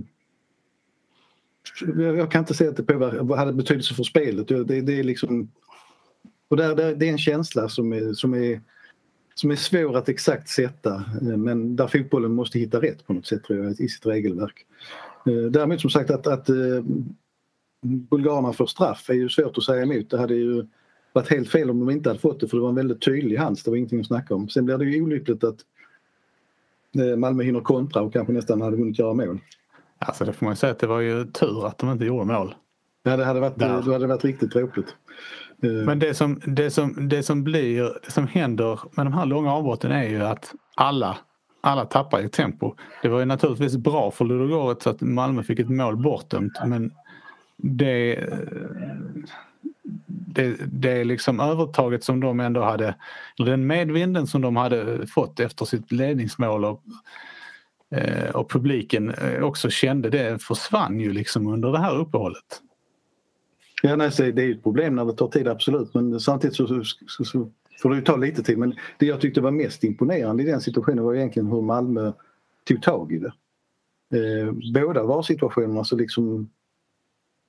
[1.97, 4.47] jag kan inte säga att det påverkade, hade betydelse för spelet.
[4.47, 5.51] Det, det är liksom,
[6.47, 8.61] och där, där, det är en känsla som är, som, är,
[9.33, 13.25] som är svår att exakt sätta eh, men där fotbollen måste hitta rätt på något
[13.25, 14.65] sätt tror jag, i sitt regelverk.
[15.25, 16.83] Eh, däremot som sagt att, att eh,
[17.81, 20.09] bulgarerna får straff är ju svårt att säga emot.
[20.09, 20.65] Det hade ju
[21.13, 23.37] varit helt fel om de inte hade fått det för det var en väldigt tydlig
[23.37, 24.49] hands, det var ingenting att snacka om.
[24.49, 25.57] Sen blir det ju olyckligt att
[27.17, 29.39] Malmö hinner kontra och kanske nästan hade hunnit göra mål.
[29.99, 32.55] Alltså det får man säga att det var ju tur att de inte gjorde mål.
[33.03, 34.95] Ja, det hade varit, det hade varit riktigt tråkigt.
[35.63, 39.25] Eh, Men det som, det, som, det som blir, det som händer med de här
[39.25, 41.17] långa avbrotten är ju att alla,
[41.61, 42.75] alla tappar i tempo.
[43.01, 46.91] Det var ju naturligtvis bra för Ludogorets att Malmö fick ett mål bortdömt men
[47.57, 48.19] det,
[50.33, 52.95] det, det liksom övertaget som de ändå hade,
[53.37, 56.83] den medvinden som de hade fått efter sitt ledningsmål och,
[57.91, 62.61] eh, och publiken eh, också kände det försvann ju liksom under det här uppehållet.
[63.81, 65.93] Ja, nej, det är ett problem när det tar tid, absolut.
[65.93, 68.57] Men samtidigt så, så, så, så får det ju ta lite tid.
[68.57, 72.11] Men det jag tyckte var mest imponerande i den situationen var egentligen hur Malmö
[72.67, 73.33] tog tag i det.
[74.13, 76.49] Eh, båda var situationerna så liksom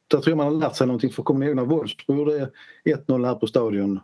[0.09, 1.12] där tror jag man har lärt sig någonting.
[1.12, 2.50] För kommer ni ihåg när Wolfsburg gjorde
[2.84, 4.00] 1-0 här på Stadion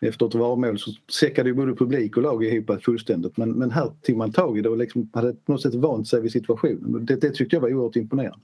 [0.00, 3.36] efter ett varmål så säckade ju både publik och lag ihop fullständigt.
[3.36, 6.08] Men, men här tog man tag i det och liksom hade på något sätt vant
[6.08, 7.06] sig vid situationen.
[7.06, 8.38] Det, det tyckte jag var oerhört imponerande.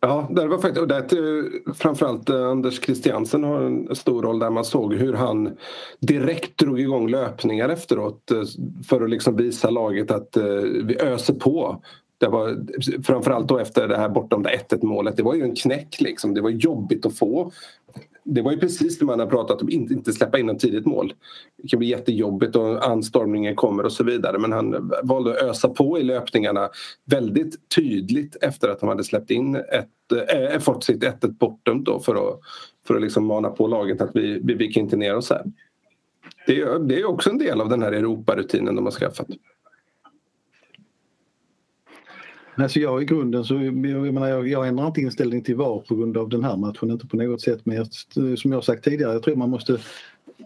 [0.00, 1.08] Ja, det var faktiskt, och det,
[1.74, 5.56] framförallt eh, Anders Christiansen har en stor roll där man såg hur han
[6.00, 8.42] direkt drog igång löpningar efteråt eh,
[8.88, 10.44] för att liksom visa laget att eh,
[10.84, 11.82] vi öser på
[12.18, 12.56] det var,
[13.02, 15.16] framförallt då efter det här bortom 1-1 målet.
[15.16, 16.34] Det var ju en knäck liksom.
[16.34, 17.52] Det var jobbigt att få.
[18.24, 20.86] Det var ju precis det man har pratat om, inte, inte släppa in ett tidigt
[20.86, 21.14] mål.
[21.62, 24.38] Det kan bli jättejobbigt och anstormningen kommer och så vidare.
[24.38, 26.68] Men han valde att ösa på i löpningarna
[27.04, 29.88] väldigt tydligt efter att han hade släppt in ett,
[30.52, 32.40] äh, fått sitt 1-1 bortdömt då för att,
[32.86, 35.44] för att liksom mana på laget att vi, vi viker inte ner oss här.
[36.46, 39.26] Det är, det är också en del av den här Europarutinen de har skaffat.
[42.58, 45.94] Alltså jag i grunden så, jag, menar, jag, jag ändrar inte inställning till VAR på
[45.94, 47.66] grund av den här matchen, inte på något sätt.
[47.66, 47.88] Men jag,
[48.38, 49.78] som jag sagt tidigare, jag tror man måste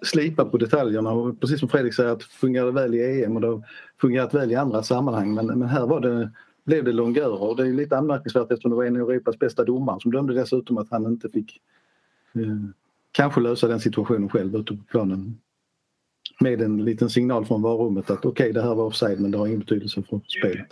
[0.02, 3.40] slipa på detaljerna och precis som Fredrik säger att fungerar det väl i EM och
[3.40, 3.62] det har
[4.00, 6.30] fungerat väl i andra sammanhang men, men här var det,
[6.64, 9.64] blev det longörer och det är lite anmärkningsvärt eftersom det var en av Europas bästa
[9.64, 11.60] domare som dömde dessutom att han inte fick
[12.34, 12.42] eh,
[13.12, 15.38] kanske lösa den situationen själv ute på planen.
[16.40, 19.38] med en liten signal från varummet att okej okay, det här var offside men det
[19.38, 20.68] har ingen betydelse för spelet.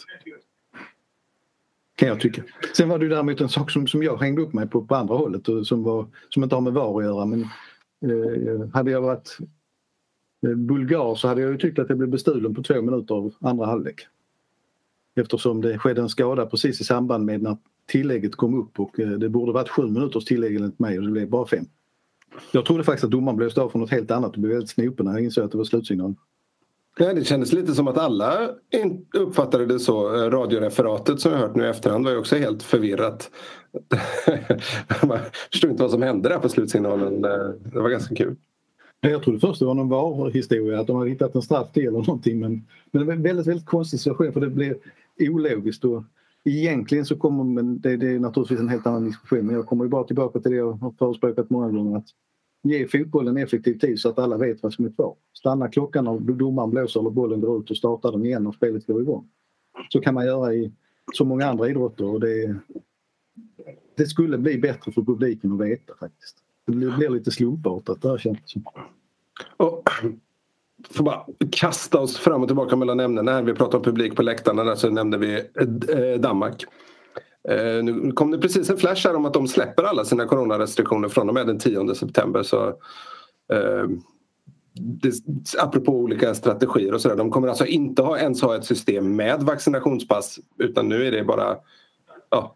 [1.99, 2.43] Kan jag tycka.
[2.77, 5.15] Sen var det däremot en sak som, som jag hängde upp mig på på andra
[5.15, 7.41] hållet och som, var, som inte har med VAR att göra men
[8.05, 9.39] eh, hade jag varit
[10.47, 13.35] eh, bulgar så hade jag ju tyckt att jag blev bestulen på två minuter av
[13.41, 14.07] andra halvlek.
[15.21, 19.09] Eftersom det skedde en skada precis i samband med när tillägget kom upp och eh,
[19.09, 21.65] det borde varit sju minuters tillägg enligt mig och det blev bara fem.
[22.53, 25.07] Jag trodde faktiskt att domaren blåste av för något helt annat och blev väldigt snopen
[25.07, 26.15] när jag insåg att det var slutsignal.
[27.01, 28.51] Nej, det kändes lite som att alla
[29.15, 30.15] uppfattade det så.
[30.17, 33.31] Eh, radioreferatet som jag hört nu i efterhand var ju också helt förvirrat.
[35.09, 35.19] Man
[35.53, 37.25] förstod inte vad som hände där på slutsignalen.
[37.25, 37.31] Eh,
[37.73, 38.37] det var ganska kul.
[39.01, 41.99] Jag trodde först det var någon VAR-historia, att de hade hittat en straff till eller
[41.99, 42.41] någonting.
[42.41, 44.77] Men, men det var en väldigt, väldigt konstig situation för det blev
[45.21, 45.85] ologiskt.
[45.85, 46.05] Och
[46.45, 49.85] egentligen så kommer, men det, det är naturligtvis en helt annan diskussion, men jag kommer
[49.85, 51.99] ju bara tillbaka till det jag har förespråkat många gånger.
[51.99, 52.09] Att
[52.63, 55.15] ge fotbollen effektiv tid så att alla vet vad som är kvar.
[55.33, 58.87] Stanna klockan när domaren blåser eller bollen går ut och starta den igen och spelet
[58.87, 59.29] går igång.
[59.89, 60.73] Så kan man göra i
[61.15, 62.57] så många andra idrotter och det,
[63.95, 66.37] det skulle bli bättre för publiken att veta faktiskt.
[66.67, 68.63] Det blir lite slumpartat det här känns det som.
[69.57, 69.83] Och,
[70.91, 73.43] får bara kasta oss fram och tillbaka mellan ämnena.
[73.43, 76.65] Vi pratade om publik på läktarna där så nämnde vi eh, Danmark.
[77.49, 81.09] Eh, nu kom det precis en flash här om att de släpper alla sina coronarestriktioner
[81.09, 82.43] från och med den 10 september.
[82.43, 82.67] Så,
[83.53, 83.87] eh,
[84.73, 85.15] det,
[85.59, 87.17] apropå olika strategier och sådär.
[87.17, 91.25] De kommer alltså inte ha, ens ha ett system med vaccinationspass utan nu är det
[91.25, 91.57] bara
[92.31, 92.55] ja,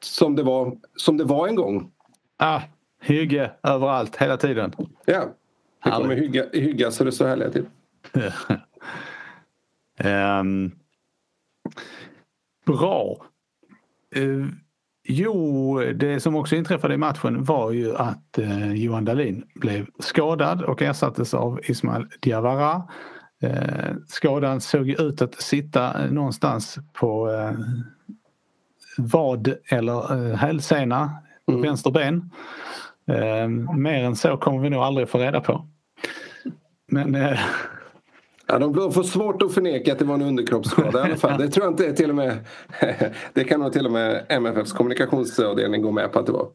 [0.00, 1.90] som, det var, som det var en gång.
[2.36, 2.60] Ah,
[3.00, 4.72] hygge överallt hela tiden.
[5.04, 5.24] Ja,
[5.84, 7.66] det kommer hygga, hygga så det står härliga till.
[10.40, 10.72] um,
[12.66, 13.26] bra.
[14.16, 14.48] Uh,
[15.04, 20.62] jo, det som också inträffade i matchen var ju att uh, Johan Dahlin blev skadad
[20.62, 22.82] och ersattes av Ismail Diawara.
[23.44, 27.30] Uh, skadan såg ut att sitta någonstans på
[28.98, 31.10] vad eller uh, hälsena,
[31.48, 31.62] mm.
[31.62, 32.30] vänster ben.
[33.76, 35.66] Mer än så kommer vi nog aldrig få reda på.
[36.86, 37.36] Men
[38.46, 41.40] Ja, de får svårt att förneka att det var en underkroppsskada i alla fall.
[41.40, 42.44] Det tror jag inte till och med...
[43.32, 46.48] Det kan nog till och med MFFs kommunikationsavdelning gå med på att det var.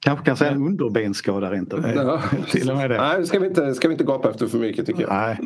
[0.00, 2.22] Kanske kan säga en underbensskada rent ja.
[2.50, 2.96] till och med det.
[2.96, 5.10] Nej, ska vi, inte, ska vi inte gapa efter för mycket tycker jag.
[5.10, 5.38] Nej.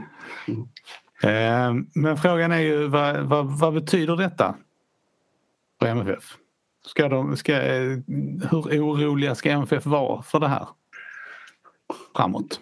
[1.23, 1.87] Mm.
[1.95, 4.55] Men frågan är ju vad, vad, vad betyder detta
[5.81, 6.37] för MFF?
[6.87, 7.53] Ska de, ska,
[8.71, 10.69] hur oroliga ska MFF vara för det här
[12.17, 12.61] framåt?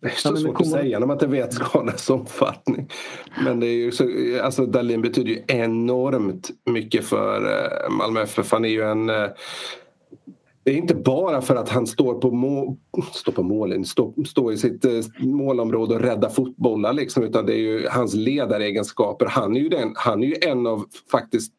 [0.00, 0.76] Det är så ja, svårt kommer...
[0.76, 2.88] att säga när man inte vet skadans omfattning.
[3.44, 4.04] Men det är ju så,
[4.42, 8.52] alltså Dahlin betyder ju enormt mycket för eh, Malmö FF.
[8.52, 9.28] Han är ju en eh,
[10.64, 12.76] det är inte bara för att han står på, må,
[13.12, 17.54] står på målen, står, står i sitt eh, målområde och räddar fotbollar liksom, utan det
[17.54, 19.26] är ju hans ledaregenskaper.
[19.26, 21.52] Han är ju, den, han är ju en av faktiskt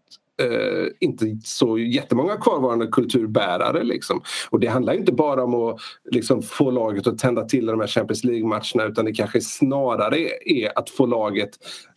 [0.44, 3.84] eh, inte så jättemånga kvarvarande kulturbärare.
[3.84, 4.22] Liksom.
[4.50, 5.80] Och det handlar inte bara om att
[6.12, 10.80] liksom, få laget att tända till de här Champions League-matcherna utan det kanske snarare är
[10.80, 11.50] att få laget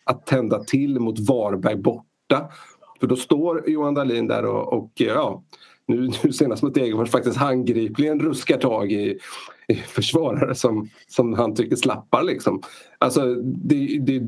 [0.04, 2.48] att tända till mot Varberg borta.
[3.00, 5.42] För då står Johan Dahlin där och, och ja,
[5.86, 9.18] nu, nu senast mot Degerfors faktiskt handgripligen ruskar tag i,
[9.68, 12.22] i försvarare som, som han tycker slappar.
[12.22, 12.62] Liksom.
[12.98, 14.22] Alltså, det, det,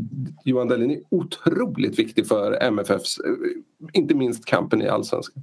[0.44, 3.32] Johan Dahlin är otroligt viktig för MFFs, eh,
[3.92, 5.42] inte minst kampen i allsvenskan.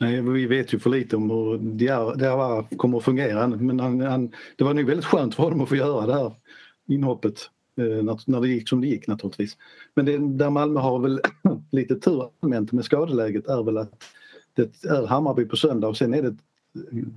[0.00, 4.32] Nej, vi vet ju för lite om hur Diawara kommer att fungera men han, han,
[4.56, 6.32] det var nog väldigt skönt för honom att få göra det här
[6.88, 9.56] inhoppet eh, när, när det gick som det gick naturligtvis.
[9.94, 11.20] Men det, där Malmö har väl
[11.72, 12.30] lite tur
[12.74, 13.92] med skadeläget är väl att
[14.56, 16.40] det är Hammarby på söndag och sen är det ett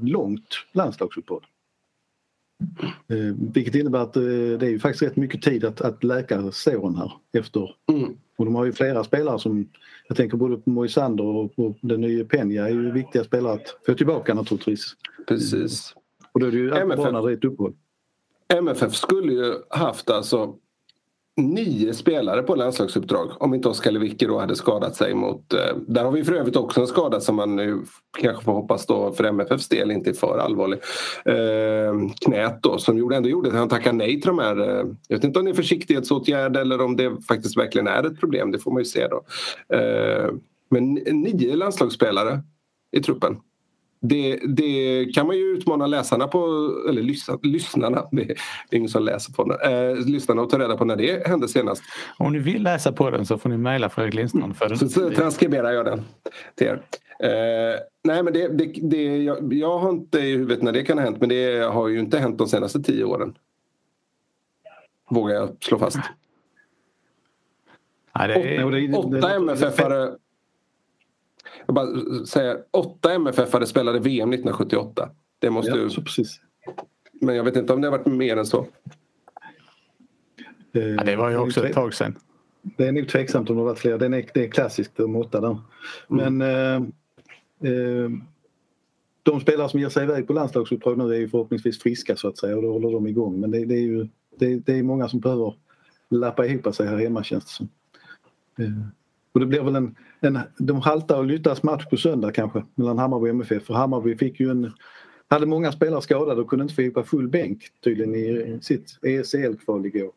[0.01, 1.45] långt landslagsuppehåll.
[3.07, 6.51] Eh, vilket innebär att eh, det är ju faktiskt rätt mycket tid att, att läka
[6.51, 7.75] såren här efter.
[7.91, 8.17] Mm.
[8.37, 9.67] Och de har ju flera spelare som,
[10.07, 13.77] jag tänker både på Moisander och på den nya Peña är ju viktiga spelare att
[13.85, 14.95] få tillbaka naturligtvis.
[15.27, 15.95] Precis.
[16.31, 17.73] Och då är det ju MFF, när det är ett uppehåll.
[18.53, 20.55] MFF skulle ju haft alltså
[21.39, 25.53] nio spelare på landslagsuppdrag om inte Oskar Lewicki då hade skadat sig mot...
[25.53, 27.81] Eh, där har vi för övrigt också en skada som man nu
[28.17, 30.79] kanske får hoppas då för MFFs del inte är för allvarlig.
[31.25, 34.59] Eh, knät då som gjorde, ändå gjorde att han tackade nej till de här...
[34.59, 38.19] Eh, jag vet inte om det är försiktighetsåtgärd eller om det faktiskt verkligen är ett
[38.19, 39.23] problem, det får man ju se då.
[39.75, 40.29] Eh,
[40.69, 42.39] men nio landslagsspelare
[42.91, 43.37] i truppen
[44.01, 46.39] det, det, kan man ju utmana läsarna på,
[46.89, 48.35] eller lyssna, lyssnarna, det är
[48.71, 51.83] ingen som läser på den, eh, lyssnarna och ta reda på när det hände senast.
[52.17, 54.77] Om ni vill läsa på den så får ni mejla Fredrik Lindstrand för den.
[54.77, 56.01] Så, så transkriberar jag den
[56.55, 56.81] till er.
[57.23, 60.97] Eh, nej men det, det, det, jag, jag, har inte i huvudet när det kan
[60.97, 63.37] ha hänt men det har ju inte hänt de senaste tio åren.
[65.09, 65.99] Vågar jag slå fast.
[68.19, 68.95] Nej, är...
[68.95, 70.15] Åtta MFF-are
[71.69, 75.09] jag bara säger, åtta MFF-are spelade VM 1978.
[75.39, 75.89] Det måste Ja, ju...
[75.89, 76.41] så precis.
[77.21, 78.67] Men jag vet inte om det har varit mer än så.
[80.73, 82.15] Eh, Ja, det var ju också ett tag sedan.
[82.61, 83.97] Det är nog tveksamt om det har varit fler.
[83.97, 85.57] Den är, det är klassiskt, de åtta där.
[86.07, 86.75] Men eh,
[87.71, 88.09] eh,
[89.23, 92.37] de spelare som ger sig iväg på landslagsuppdrag nu är ju förhoppningsvis friska så att
[92.37, 93.39] säga och då håller de igång.
[93.39, 95.53] Men det, det är ju det, det är många som behöver
[96.09, 97.69] lappa ihop sig här hemma känns det som.
[99.33, 102.97] Och det blir väl en, en de haltar och lyttas match på söndag kanske mellan
[102.97, 103.63] Hammarby och MFF.
[103.63, 104.71] För Hammarby fick ju en
[105.29, 110.11] hade många spelare skadade och kunde inte få full bänk tydligen i sitt ESL-kval igår.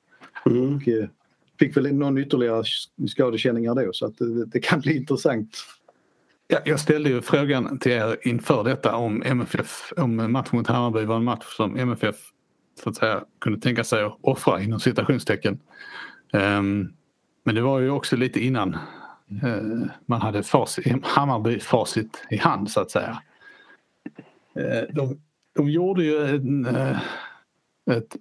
[0.45, 1.09] Och, eh,
[1.59, 2.65] fick väl någon ytterligare
[3.09, 5.57] skadekänningar då så att det, det kan bli intressant.
[6.49, 11.05] Ja, jag ställde ju frågan till er inför detta om MFF, om matchen mot Hammarby
[11.05, 12.17] var en match som MFF
[12.83, 15.59] så att säga kunde tänka sig att offra inom citationstecken.
[16.33, 16.89] Ehm,
[17.45, 18.77] men det var ju också lite innan
[19.43, 23.23] Eh, man hade facit, Hammarby facit i hand så att säga.
[24.57, 25.21] Eh, de,
[25.57, 26.99] de gjorde ju en, eh,
[27.91, 28.17] ett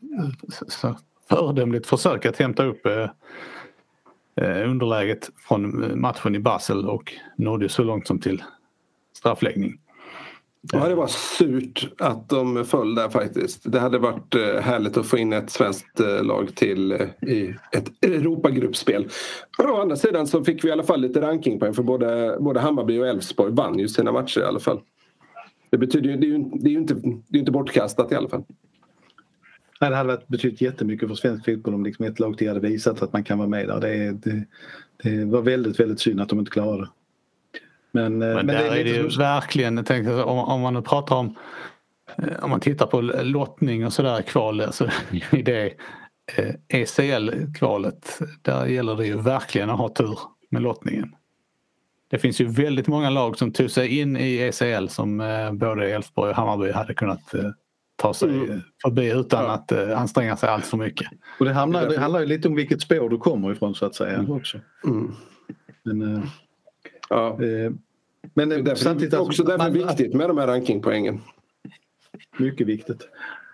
[0.68, 0.98] så
[1.30, 3.10] föredömligt försök att hämta upp eh,
[4.36, 8.44] eh underläget från matchen i Basel och nådde så långt som till
[9.18, 9.80] straffläggning.
[10.62, 13.72] Ja, det var surt att de föll där faktiskt.
[13.72, 17.56] Det hade varit eh, härligt att få in ett svenskt eh, lag till eh, i
[17.72, 19.08] ett Europagruppspel.
[19.60, 23.00] Å andra sidan så fick vi i alla fall lite rankingpoäng för både, både Hammarby
[23.00, 24.82] och Elfsborg vann ju sina matcher i alla fall.
[25.70, 26.94] Det betyder ju, det är ju, det är ju inte,
[27.28, 28.44] det är inte bortkastat i alla fall.
[29.82, 32.60] Nej, det hade varit betytt jättemycket för svensk fotboll om liksom ett lag till hade
[32.60, 33.80] visat att man kan vara med där.
[33.80, 34.46] Det, det,
[35.04, 36.90] det var väldigt, väldigt synd att de inte klarade det.
[37.92, 40.82] Men, eh, Men, där är det lite ju som- verkligen, jag om, om man nu
[40.82, 41.36] pratar om
[42.18, 44.90] eh, om man tittar på lottning och sådär kval, alltså,
[45.32, 45.74] i det
[46.68, 50.20] ECL-kvalet, där gäller det ju verkligen att ha tur
[50.50, 51.16] med lottningen.
[52.10, 55.18] Det finns ju väldigt många lag som tog sig in i ECL som
[55.54, 57.34] både Elfsborg och Hammarby hade kunnat
[57.96, 58.62] ta sig Mm.
[58.82, 61.08] förbi utan att anstränga sig allt för mycket.
[61.40, 63.96] Och det, handlar, det handlar ju lite om vilket spår du kommer ifrån så att
[63.96, 64.58] säga också.
[64.86, 65.12] Mm.
[65.84, 66.30] Men,
[67.12, 67.44] Ja.
[67.44, 67.72] eh,
[68.34, 69.14] men Därför, samtidigt...
[69.14, 71.22] att också därför man- viktigt med de här rankingpoängen.
[72.38, 73.08] Mycket viktigt.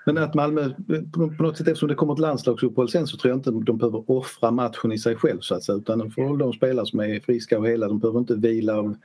[0.05, 0.69] Men att Malmö,
[1.13, 3.77] på på något sätt eftersom det kommer ett landslagsuppehåll sen så tror jag inte de
[3.77, 5.77] behöver offra matchen i sig själv så att säga.
[5.77, 7.87] Utan de får de spelare som är friska och hela.
[7.87, 8.95] De behöver inte vila av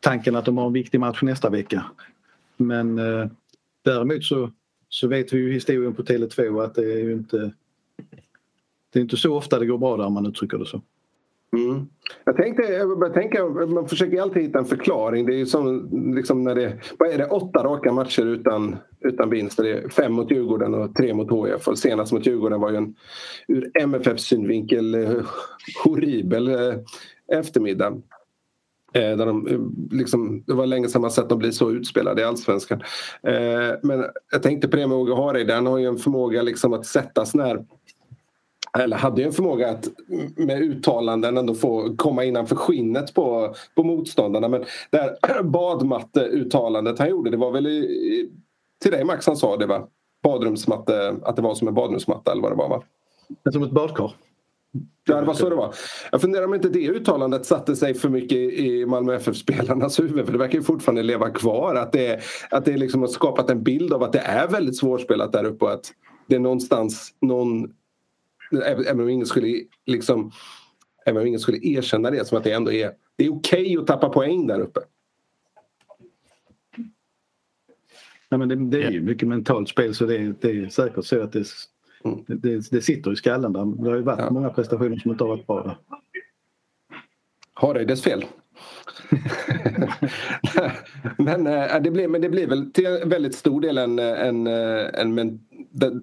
[0.00, 1.84] tanken att de har en viktig match nästa vecka.
[2.56, 3.26] Men eh,
[3.84, 4.50] däremot så,
[4.88, 7.52] så vet vi ju historien på Tele2 att det är ju inte
[8.92, 10.82] det är inte så ofta det går bra där om man uttrycker det så.
[11.56, 11.86] Mm.
[12.24, 12.98] Jag tänkte, jag
[13.54, 15.26] bara man försöker alltid hitta en förklaring.
[15.26, 19.30] Det är ju som liksom när det, vad är det, åtta raka matcher utan, utan
[19.30, 19.56] vinst.
[19.56, 21.68] Det är fem mot Djurgården och tre mot HIF.
[21.68, 22.94] Och senast mot Djurgården var ju en
[23.48, 25.24] ur MFFs synvinkel eh,
[25.84, 26.74] horribel eh,
[27.32, 28.02] eftermiddag.
[28.94, 29.46] Eh, där de,
[29.90, 32.82] liksom, det var länge sedan man sett dem bli så utspelade i allsvenskan.
[33.82, 35.54] Men jag tänkte på det med Åge Hareide.
[35.54, 37.64] Han har ju en förmåga liksom att sättas här
[38.78, 39.88] eller hade ju en förmåga att
[40.36, 44.48] med uttalanden ändå få komma innanför skinnet på, på motståndarna.
[44.48, 48.30] Men det här badmatte-uttalandet han gjorde, det var väl i,
[48.82, 49.88] till dig Max han sa det va?
[50.22, 52.82] Badrumsmatte, att det var som en badrumsmatta eller vad det var va?
[53.52, 54.12] Som ett badkar.
[55.04, 55.74] Ja, det var så det var.
[56.12, 60.24] Jag funderar om inte det uttalandet satte sig för mycket i Malmö FF-spelarnas huvud.
[60.24, 61.74] För det verkar ju fortfarande leva kvar.
[61.74, 62.20] Att det,
[62.50, 65.64] att det liksom har skapat en bild av att det är väldigt svårspelat där uppe.
[65.64, 65.92] Och att
[66.26, 67.72] det är någonstans någon...
[68.52, 70.32] Även om ingen skulle liksom...
[71.06, 72.92] Även om ingen skulle erkänna det som att det ändå är...
[73.16, 74.80] Det är okej att tappa poäng där uppe.
[78.30, 81.04] Nej, men det, det är ju mycket mentalt spel så det, är- det är säkert
[81.04, 81.44] så att det,
[82.26, 83.82] det, det sitter i skallen där.
[83.84, 85.78] Det har ju varit många prestationer som inte har varit bra.
[87.54, 88.24] Har det dess fel.
[91.18, 94.86] men, äh, det blir, men det blir väl till väldigt stor del en, en, eh,
[94.94, 95.14] en,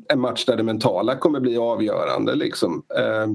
[0.10, 2.36] en match där det mentala kommer bli avgörande.
[2.36, 2.84] Liksom.
[2.98, 3.28] Eh,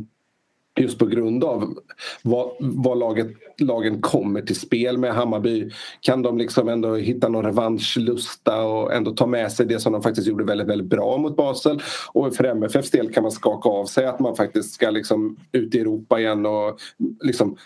[0.81, 1.79] Just på grund av
[2.23, 3.27] vad, vad laget,
[3.59, 5.15] lagen kommer till spel med.
[5.15, 5.71] Hammarby
[6.01, 10.03] kan de liksom ändå hitta någon revanschlusta och ändå ta med sig det som de
[10.03, 11.83] faktiskt gjorde väldigt, väldigt bra mot Basel.
[12.13, 15.75] Och för MFFs del kan man skaka av sig att man faktiskt ska liksom ut
[15.75, 16.79] i Europa igen och
[17.23, 17.57] liksom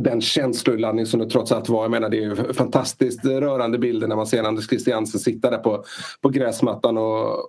[0.00, 1.84] den känsloladdning som det trots allt var.
[1.84, 5.58] Jag menar det är ju fantastiskt rörande bilder när man ser Anders Christiansen sitta där
[5.58, 5.84] på,
[6.20, 7.48] på gräsmattan och, och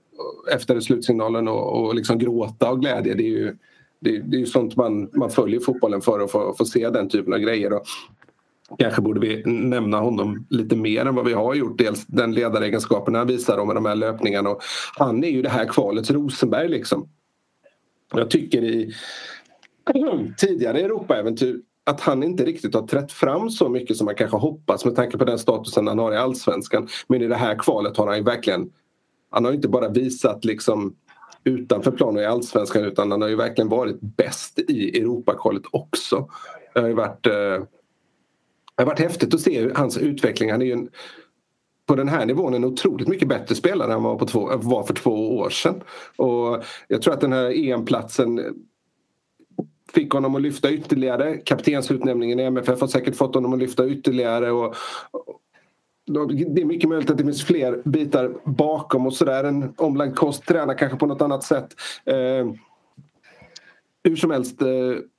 [0.52, 3.14] efter slutsignalen och, och liksom gråta av glädje.
[3.14, 3.56] Det är ju,
[4.00, 7.10] det, det är ju sånt man, man följer fotbollen för att få, få se den
[7.10, 7.74] typen av grejer.
[7.74, 7.86] Och
[8.80, 11.78] kanske borde vi nämna honom lite mer än vad vi har gjort.
[11.78, 14.50] Dels den ledaregenskapen han visar med de här löpningarna.
[14.50, 14.62] Och
[14.98, 17.10] han är ju det här kvalets Rosenberg liksom.
[18.14, 18.94] Jag tycker i
[20.38, 24.86] tidigare Europaäventyr att han inte riktigt har trätt fram så mycket som man kanske hoppats
[24.86, 26.88] med tanke på den statusen han har i allsvenskan.
[27.08, 28.72] Men i det här kvalet har han ju verkligen
[29.30, 30.96] han har inte bara visat liksom
[31.44, 36.30] utanför planen i allsvenskan utan han har ju verkligen varit bäst i Europakvalet också.
[36.74, 37.68] Det har ju varit, eh, det
[38.78, 40.52] har varit häftigt att se hans utveckling.
[40.52, 40.90] Han är ju en,
[41.86, 44.84] på den här nivån en otroligt mycket bättre spelare än han var, på två, var
[44.84, 45.82] för två år sedan.
[46.16, 48.42] Och jag tror att den här EM-platsen
[49.98, 51.38] fick honom att lyfta ytterligare.
[51.38, 54.52] Kaptensutnämningen i MFF har säkert fått honom att lyfta ytterligare.
[54.52, 54.76] Och,
[56.54, 59.44] det är mycket möjligt att det finns fler bitar bakom och sådär.
[59.44, 61.68] En omlagd kost, tränar kanske på något annat sätt.
[62.06, 62.52] Eh,
[64.04, 64.68] hur som helst, eh,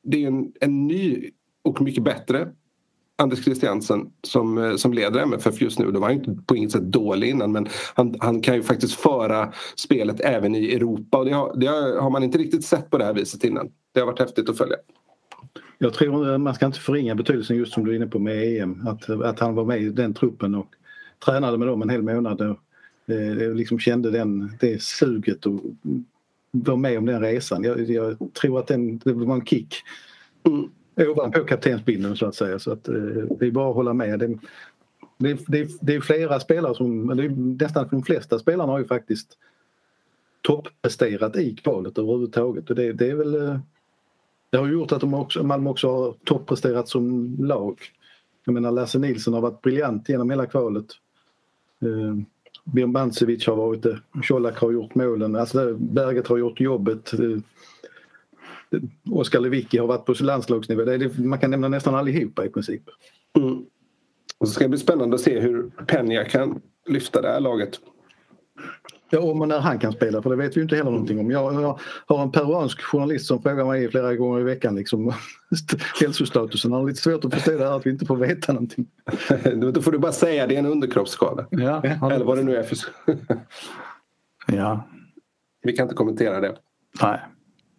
[0.02, 1.30] det är en, en ny
[1.64, 2.48] och mycket bättre
[3.22, 5.90] Anders Christiansen som, eh, som leder MFF just nu.
[5.90, 9.52] Det var inte på inget sätt dålig innan men han, han kan ju faktiskt föra
[9.76, 11.66] spelet även i Europa och det har, det
[12.00, 13.70] har man inte riktigt sett på det här viset innan.
[13.92, 14.76] Det har varit häftigt att följa.
[15.78, 18.86] Jag tror man ska inte förringa betydelsen just som du är inne på med EM.
[18.88, 20.74] Att, att han var med i den truppen och
[21.24, 22.40] tränade med dem en hel månad.
[22.40, 25.60] Och, eh, liksom kände den, det suget och
[26.50, 27.64] var med om den resan.
[27.64, 29.74] Jag, jag tror att den, det var en kick.
[30.46, 30.70] Mm
[31.06, 32.58] ovanpå kaptensbindeln så att säga.
[32.58, 32.94] Så att, eh,
[33.38, 34.18] det är bara att hålla med.
[34.18, 34.38] Det,
[35.18, 37.28] det, det, det är flera spelare som, det är
[37.64, 39.38] nästan de flesta spelarna har ju faktiskt
[40.42, 43.58] toppresterat i kvalet överhuvudtaget och det, det är väl eh,
[44.50, 47.80] det har gjort att de också, Malmö också har toppresterat som lag.
[48.44, 50.86] Jag menar Lasse Nilsson har varit briljant genom hela kvalet.
[51.82, 52.16] Eh,
[52.64, 54.00] Björn Bancevic har varit det.
[54.22, 55.36] Colak har gjort målen.
[55.36, 57.12] Alltså Berget har gjort jobbet.
[57.12, 57.38] Eh,
[59.10, 60.84] Oskar Lewicki har varit på landslagsnivå.
[60.84, 62.82] Det man kan nämna nästan allihopa i princip.
[63.36, 63.64] Mm.
[64.38, 67.80] Och så ska det bli spännande att se hur Penja kan lyfta det här laget.
[69.10, 71.30] Ja, om och när han kan spela, för det vet vi inte heller någonting om.
[71.30, 75.12] Jag, jag har en peruansk journalist som frågar mig flera gånger i veckan liksom,
[76.00, 76.72] hälsostatusen.
[76.72, 78.86] Han har lite svårt att förstå det här att vi inte får veta någonting.
[79.72, 81.46] Då får du bara säga det är en underkroppsskada.
[81.50, 82.78] Ja, Eller vad det nu är för...
[84.46, 84.88] ja.
[85.62, 86.56] Vi kan inte kommentera det.
[87.02, 87.20] Nej.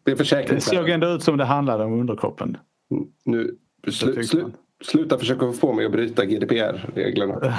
[0.04, 2.58] Det, är det såg ändå ut som det handlade om underkroppen.
[2.92, 3.56] Mm, nu,
[3.88, 4.46] slu, slu,
[4.84, 7.54] sluta försöka få mig att bryta GDPR-reglerna.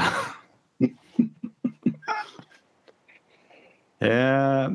[4.01, 4.71] Eh,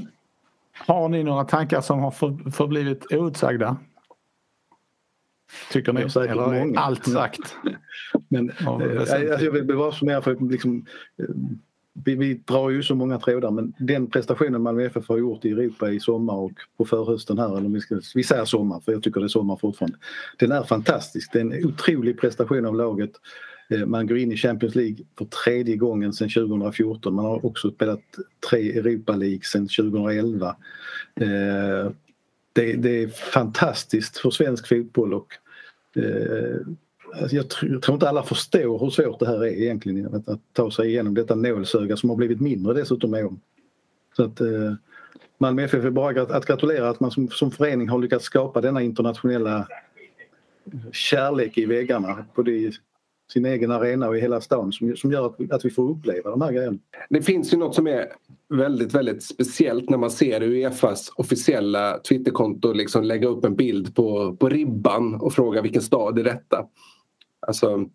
[0.77, 3.77] har ni några tankar som har för, förblivit outsagda?
[5.71, 6.01] Tycker ni?
[6.01, 6.79] Jag Eller många.
[6.79, 7.55] allt sagt?
[8.29, 10.85] Men, ja, eh, jag vill bevara mer för liksom,
[11.17, 11.25] eh,
[12.03, 15.51] vi, vi, drar ju så många trådar men den prestationen Malmö FF har gjort i
[15.51, 19.03] Europa i sommar och på förhösten här, eller vi, ska, vi säger sommar för jag
[19.03, 19.97] tycker det är sommar fortfarande.
[20.37, 23.11] Den är fantastisk, det är en otrolig prestation av laget.
[23.69, 27.15] Eh, man går in i Champions League för tredje gången sedan 2014.
[27.15, 28.03] Man har också spelat
[28.49, 30.55] tre Europa League sedan 2011.
[31.15, 31.91] Eh,
[32.53, 35.33] det, det är fantastiskt för svensk fotboll och
[35.95, 36.57] eh,
[37.21, 40.71] alltså jag, tror, inte alla förstår hur svårt det här är egentligen att, att ta
[40.71, 43.41] sig igenom detta nålsöga som har blivit mindre dessutom med om.
[44.15, 44.73] Så att eh,
[45.37, 48.81] Malmö FF är bara att gratulera att man som, som förening har lyckats skapa denna
[48.81, 49.67] internationella
[50.91, 52.71] kärlek i väggarna både i
[53.33, 56.29] sin egen arena och i hela stan som, som gör att, att vi får uppleva
[56.29, 56.77] de här grejerna.
[57.09, 58.07] Det finns ju något som är
[58.49, 64.35] väldigt, väldigt speciellt när man ser Uefas officiella Twitterkonto liksom lägga upp en bild på,
[64.35, 66.65] på ribban och fråga vilken stad är detta?
[67.47, 67.85] Alltså,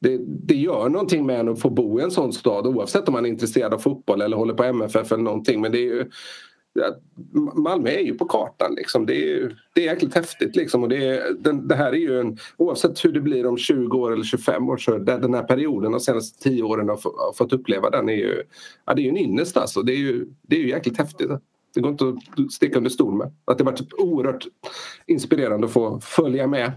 [0.00, 3.12] det, det gör någonting med en att få bo i en sån stad oavsett om
[3.12, 5.60] man är intresserad av fotboll eller håller på MFF eller någonting.
[5.60, 6.10] Men det är ju,
[7.54, 8.74] Malmö är ju på kartan.
[8.74, 9.06] Liksom.
[9.06, 10.56] Det, är, det är jäkligt häftigt.
[10.56, 10.82] Liksom.
[10.82, 13.98] Och det, är, den, det här är ju en, oavsett hur det blir om 20
[13.98, 17.52] år eller 25 år så den här perioden de senaste 10 åren har, har fått
[17.52, 18.42] uppleva den är ju,
[18.86, 19.82] ja, det är ju en ynnest alltså.
[19.82, 21.30] Det är ju, det är ju jäkligt häftigt.
[21.74, 23.32] Det går inte att sticka under stol med.
[23.44, 24.46] Att det har varit oerhört
[25.06, 26.72] inspirerande att få följa med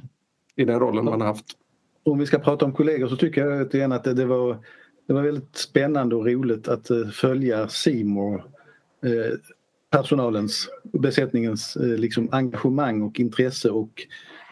[0.56, 1.58] i den rollen man har haft
[2.04, 4.58] om vi ska prata om kollegor så tycker jag igen att det, det, var,
[5.08, 8.46] det var väldigt spännande och roligt att eh, följa Simor
[9.06, 9.34] uh, eh,
[9.94, 14.08] personalens, besättningens eh, liksom engagemang och intresse och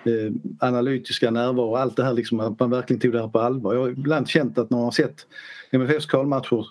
[0.05, 1.75] eh, analytiska närvaro.
[1.75, 3.73] Allt det här liksom att man verkligen tog det här på allvar.
[3.73, 5.27] Jag har ibland känt att när man har sett
[5.71, 6.65] MFFs kvalmatcher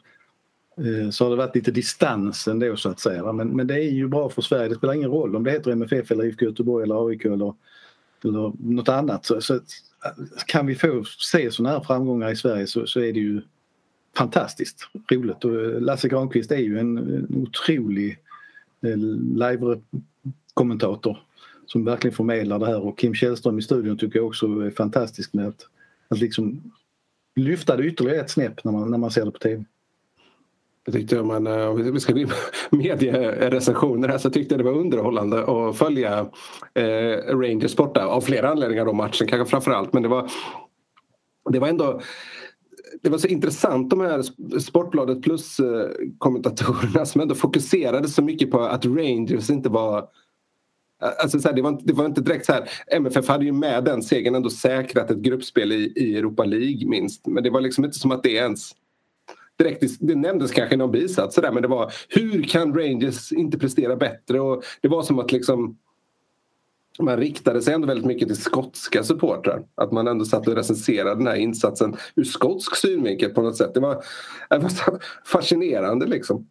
[0.76, 3.32] eh, så har det varit lite distans ändå så att säga.
[3.32, 4.68] Men, men det är ju bra för Sverige.
[4.68, 7.54] Det spelar ingen roll om det heter MFF eller IFK Göteborg eller AIK eller,
[8.24, 9.26] eller något annat.
[9.26, 9.60] Så, så
[10.46, 13.42] kan vi få se sådana här framgångar i Sverige så, så är det ju
[14.16, 15.44] fantastiskt roligt.
[15.44, 18.29] Och eh, Lasse Granqvist är ju en, en otrolig eh,
[18.80, 21.18] live-kommentator
[21.66, 25.32] som verkligen förmedlar det här och Kim Källström i studion tycker jag också är fantastisk
[25.32, 25.66] med att,
[26.08, 26.72] att liksom
[27.36, 29.64] lyfta det ytterligare ett snäpp när man, när man ser det på TV.
[30.84, 34.54] Jag tyckte om man, eh, om vi ska gå in på medierecensioner här så tyckte
[34.54, 36.26] jag det var underhållande att följa
[36.74, 40.30] eh, Rangers borta av flera anledningar då matchen kanske framförallt men det var
[41.50, 42.00] det var ändå
[43.02, 44.22] det var så intressant de här
[44.60, 50.08] Sportbladet plus eh, kommentatorerna som ändå fokuserade så mycket på att Rangers inte var
[51.22, 52.70] Alltså så här, det, var inte, det var inte direkt så här.
[52.92, 57.26] MFF hade ju med den segern ändå säkrat ett gruppspel i, i Europa League minst.
[57.26, 58.72] Men det var liksom inte som att det ens
[59.58, 63.96] direkt, det nämndes kanske i någon bisats men det var hur kan Rangers inte prestera
[63.96, 64.40] bättre?
[64.40, 65.78] Och det var som att liksom
[66.98, 69.62] man riktade sig ändå väldigt mycket till skotska supportrar.
[69.74, 73.74] Att man ändå satt och recenserade den här insatsen ur skotsk synvinkel på något sätt.
[73.74, 73.94] Det var,
[74.50, 74.70] det var
[75.24, 76.46] fascinerande liksom.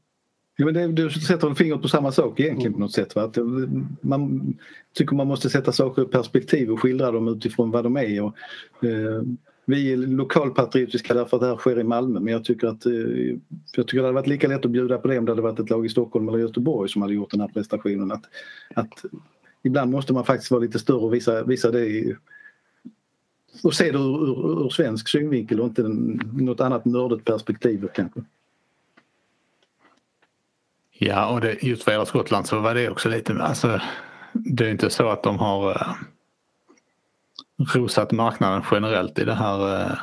[0.58, 3.16] Ja, men det, du sätter fingret på samma sak egentligen på något sätt.
[3.16, 3.24] Va?
[3.24, 3.38] Att
[4.02, 4.54] man
[4.94, 8.24] tycker man måste sätta saker i perspektiv och skildra dem utifrån vad de är.
[8.24, 8.36] Och,
[8.84, 9.22] eh,
[9.66, 12.92] vi är lokalpatriotiska därför att det här sker i Malmö men jag tycker att eh,
[13.76, 15.60] jag tycker det hade varit lika lätt att bjuda på det om det hade varit
[15.60, 18.12] ett lag i Stockholm eller Göteborg som hade gjort den här prestationen.
[18.12, 18.24] Att,
[18.74, 19.06] att
[19.64, 22.16] ibland måste man faktiskt vara lite större och visa, visa det i,
[23.64, 25.84] och se det ur, ur, ur svensk synvinkel och inte
[26.44, 28.24] något annat nördigt perspektiv kanske.
[31.02, 33.82] Ja, och det, just vad gäller Skottland så var det också lite, alltså
[34.34, 35.96] det är inte så att de har eh,
[37.76, 39.82] rosat marknaden generellt i det här.
[39.82, 39.98] Eh,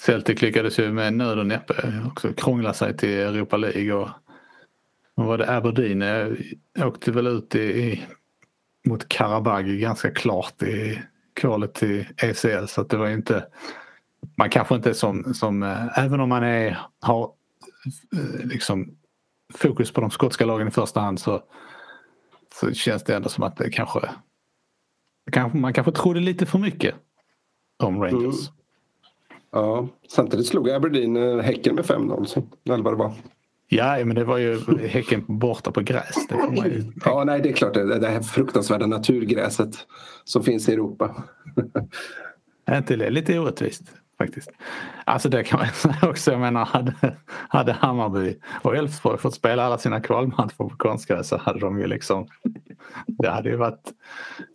[0.00, 4.08] Celtic lyckades ju med nöd och näppe också krångla sig till Europa League och,
[5.18, 6.00] vad var det Aberdeen
[6.72, 8.06] jag åkte väl ut i, i
[8.88, 11.02] mot Karabag ganska klart i
[11.34, 13.46] kvalet till ECL så att det var inte
[14.36, 17.32] man kanske inte som, som eh, även om man är, har
[18.16, 18.96] eh, liksom
[19.54, 21.42] fokus på de skotska lagen i första hand så,
[22.54, 24.10] så känns det ändå som att det kanske,
[25.32, 26.94] kanske man kanske trodde lite för mycket
[27.78, 28.48] om Rangers.
[28.48, 28.54] Mm.
[29.50, 33.14] Ja, samtidigt slog Aberdeen Häcken med 5-0 så eller vad det var.
[33.68, 36.26] Ja, men det var ju Häcken borta på gräs.
[36.28, 37.74] Det får man ju ja, nej, det är klart.
[37.74, 39.76] Det, det här fruktansvärda naturgräset
[40.24, 41.24] som finns i Europa.
[42.66, 43.82] är inte det lite orättvist?
[44.18, 44.50] faktiskt.
[45.04, 46.30] Alltså det kan man säga också.
[46.30, 47.16] Jag menar hade,
[47.48, 51.86] hade Hammarby och Elfsborg fått spela alla sina kvalmatcher på konstgräs så hade de ju
[51.86, 52.26] liksom
[53.06, 53.92] det hade ju varit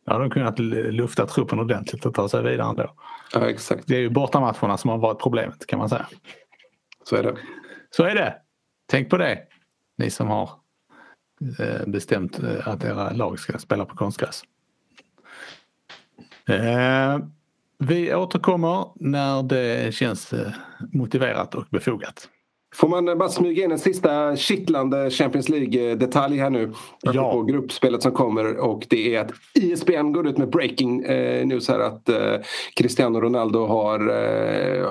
[0.06, 2.94] då hade de kunnat lufta truppen ordentligt och ta sig vidare ändå.
[3.34, 3.88] Ja exakt.
[3.88, 6.08] Det är ju bortamatcherna som har varit problemet kan man säga.
[7.04, 7.36] Så är det.
[7.90, 8.36] Så är det.
[8.94, 9.40] Tänk på det.
[9.98, 10.50] Ni som har
[11.60, 14.44] eh, bestämt eh, att era lag ska spela på konstgräs.
[16.50, 17.20] Eh,
[17.80, 20.34] vi återkommer när det känns
[20.92, 22.30] motiverat och befogat.
[22.76, 26.74] Får man bara smyga in en sista kittlande Champions League-detalj här nu?
[27.02, 27.32] Ja.
[27.32, 31.68] På gruppspelet som kommer och det är att ISBN går ut med breaking eh, news
[31.68, 32.36] här att eh,
[32.76, 34.88] Cristiano Ronaldo har eh,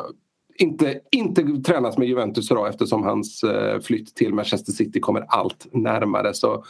[0.63, 5.67] inte, inte tränat med Juventus idag eftersom hans eh, flytt till Manchester City kommer allt
[5.73, 6.35] närmare.
[6.35, 6.65] Så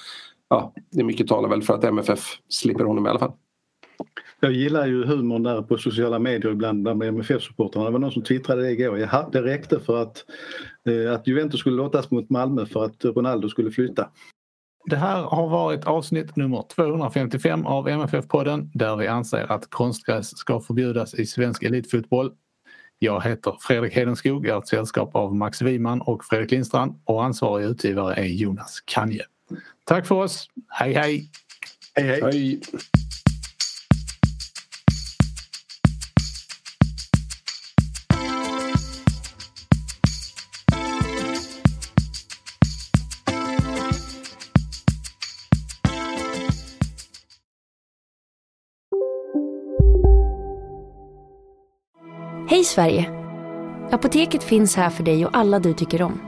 [0.48, 3.32] ja, det är mycket talar väl för att MFF slipper honom i alla fall.
[4.40, 7.84] Jag gillar ju humorn där på sociala medier ibland bland MFF-supportrarna.
[7.84, 8.98] Det var någon som twittrade det igår.
[8.98, 10.24] Jaha, det räckte för att,
[10.88, 14.08] eh, att Juventus skulle låtas mot Malmö för att Ronaldo skulle flytta.
[14.90, 20.60] Det här har varit avsnitt nummer 255 av MFF-podden där vi anser att konstgräs ska
[20.60, 22.32] förbjudas i svensk elitfotboll.
[23.04, 27.24] Jag heter Fredrik Hedenskog, jag har ett sällskap av Max Wiman och Fredrik Lindstrand och
[27.24, 29.24] ansvarig utgivare är Jonas Kanje.
[29.84, 30.94] Tack för oss, hej!
[30.94, 31.30] Hej
[31.94, 32.00] hej!
[32.04, 32.20] hej.
[32.22, 32.60] Hej
[52.72, 53.10] Sverige!
[53.90, 56.20] Apoteket finns här för dig och alla du tycker om.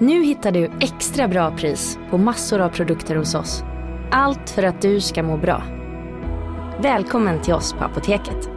[0.00, 3.62] Nu hittar du extra bra pris på massor av produkter hos oss.
[4.10, 5.62] Allt för att du ska må bra.
[6.82, 8.50] Välkommen till oss på Apoteket.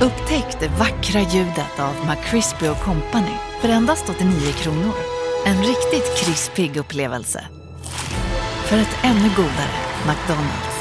[0.00, 4.94] Upptäck det vackra ljudet av McCrispy Company för endast 89 kronor.
[5.46, 7.44] En riktigt krispig upplevelse.
[8.64, 10.77] För ett ännu godare McDonalds.